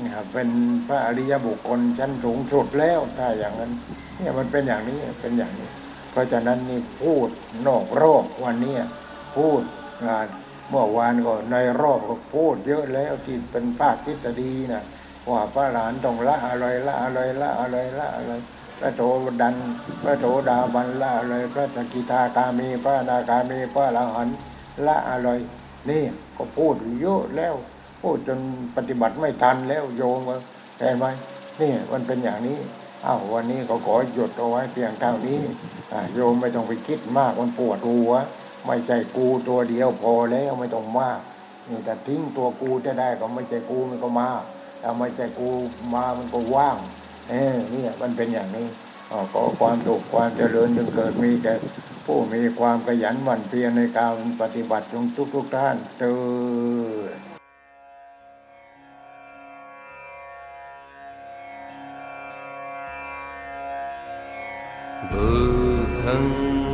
[0.00, 0.48] เนี่ยเป็น
[0.88, 3.72] พระอริยบุคคลชั้นสูงสุดแล้วถ้าอย่างนั้น
[4.18, 5.68] เนี่ยมันเป็นอย่างนี้เป็นอย่างนี้
[6.10, 7.28] เพราะฉะนั้นนี่พูด
[7.66, 8.76] นอกรอบวันนี้
[9.36, 9.60] พูด
[10.04, 10.16] อ่า
[10.70, 14.82] เมื่อวานก็ในรอบก็พูดเยอะแล้วที่เป็นภาคทฤษฎีนะ
[15.30, 18.32] ว่าพระหลานต้องละอะไรละอะไรละอะไรละอะไร
[18.80, 19.02] พระโถ
[19.42, 19.56] ดัน
[20.02, 24.36] พระโถดาบันละอะไรพระสกิทาคามีพระนาคามีพระอรหันต์
[24.86, 25.28] ละอะไร
[25.90, 26.02] นี่
[26.36, 27.54] ก็พูดเยอะแล้ว
[28.02, 28.38] พูดจน
[28.76, 30.36] ปฏิบัติไม่ทันแล้วโยมว่า
[30.78, 31.04] เห็นไหม
[31.60, 32.58] นี่มันเป็นอย่างนี้
[33.04, 35.40] อ้าววันนี้ก็ขอหยุดเอาไว้เพียงเท่านี้
[36.14, 38.12] โยมไม่ต้องไปคิดมากมันปวดหัว
[38.66, 41.20] ไม่ใช่กูตัวเดียวพอแล้วไม่ต้องมาก
[41.68, 44.30] นี่แต่ทิ้งตัวกูจะได้ก็ไม่ใช่กูมันก็มา
[44.82, 45.50] ถ้าไม่ใช่กู
[45.94, 46.76] มามันก็ว่าง
[47.28, 48.68] เออนี่แมันเป็นอย่างนี้
[49.32, 51.54] ขอความถูกความเจริญจงเกิดมีแก่
[52.06, 57.20] ผู้มีความขยันหมั่นเพียรในการปฏิบัติจงทุกทุกท่านเจตือ
[65.10, 65.16] 不
[66.02, 66.69] 曾。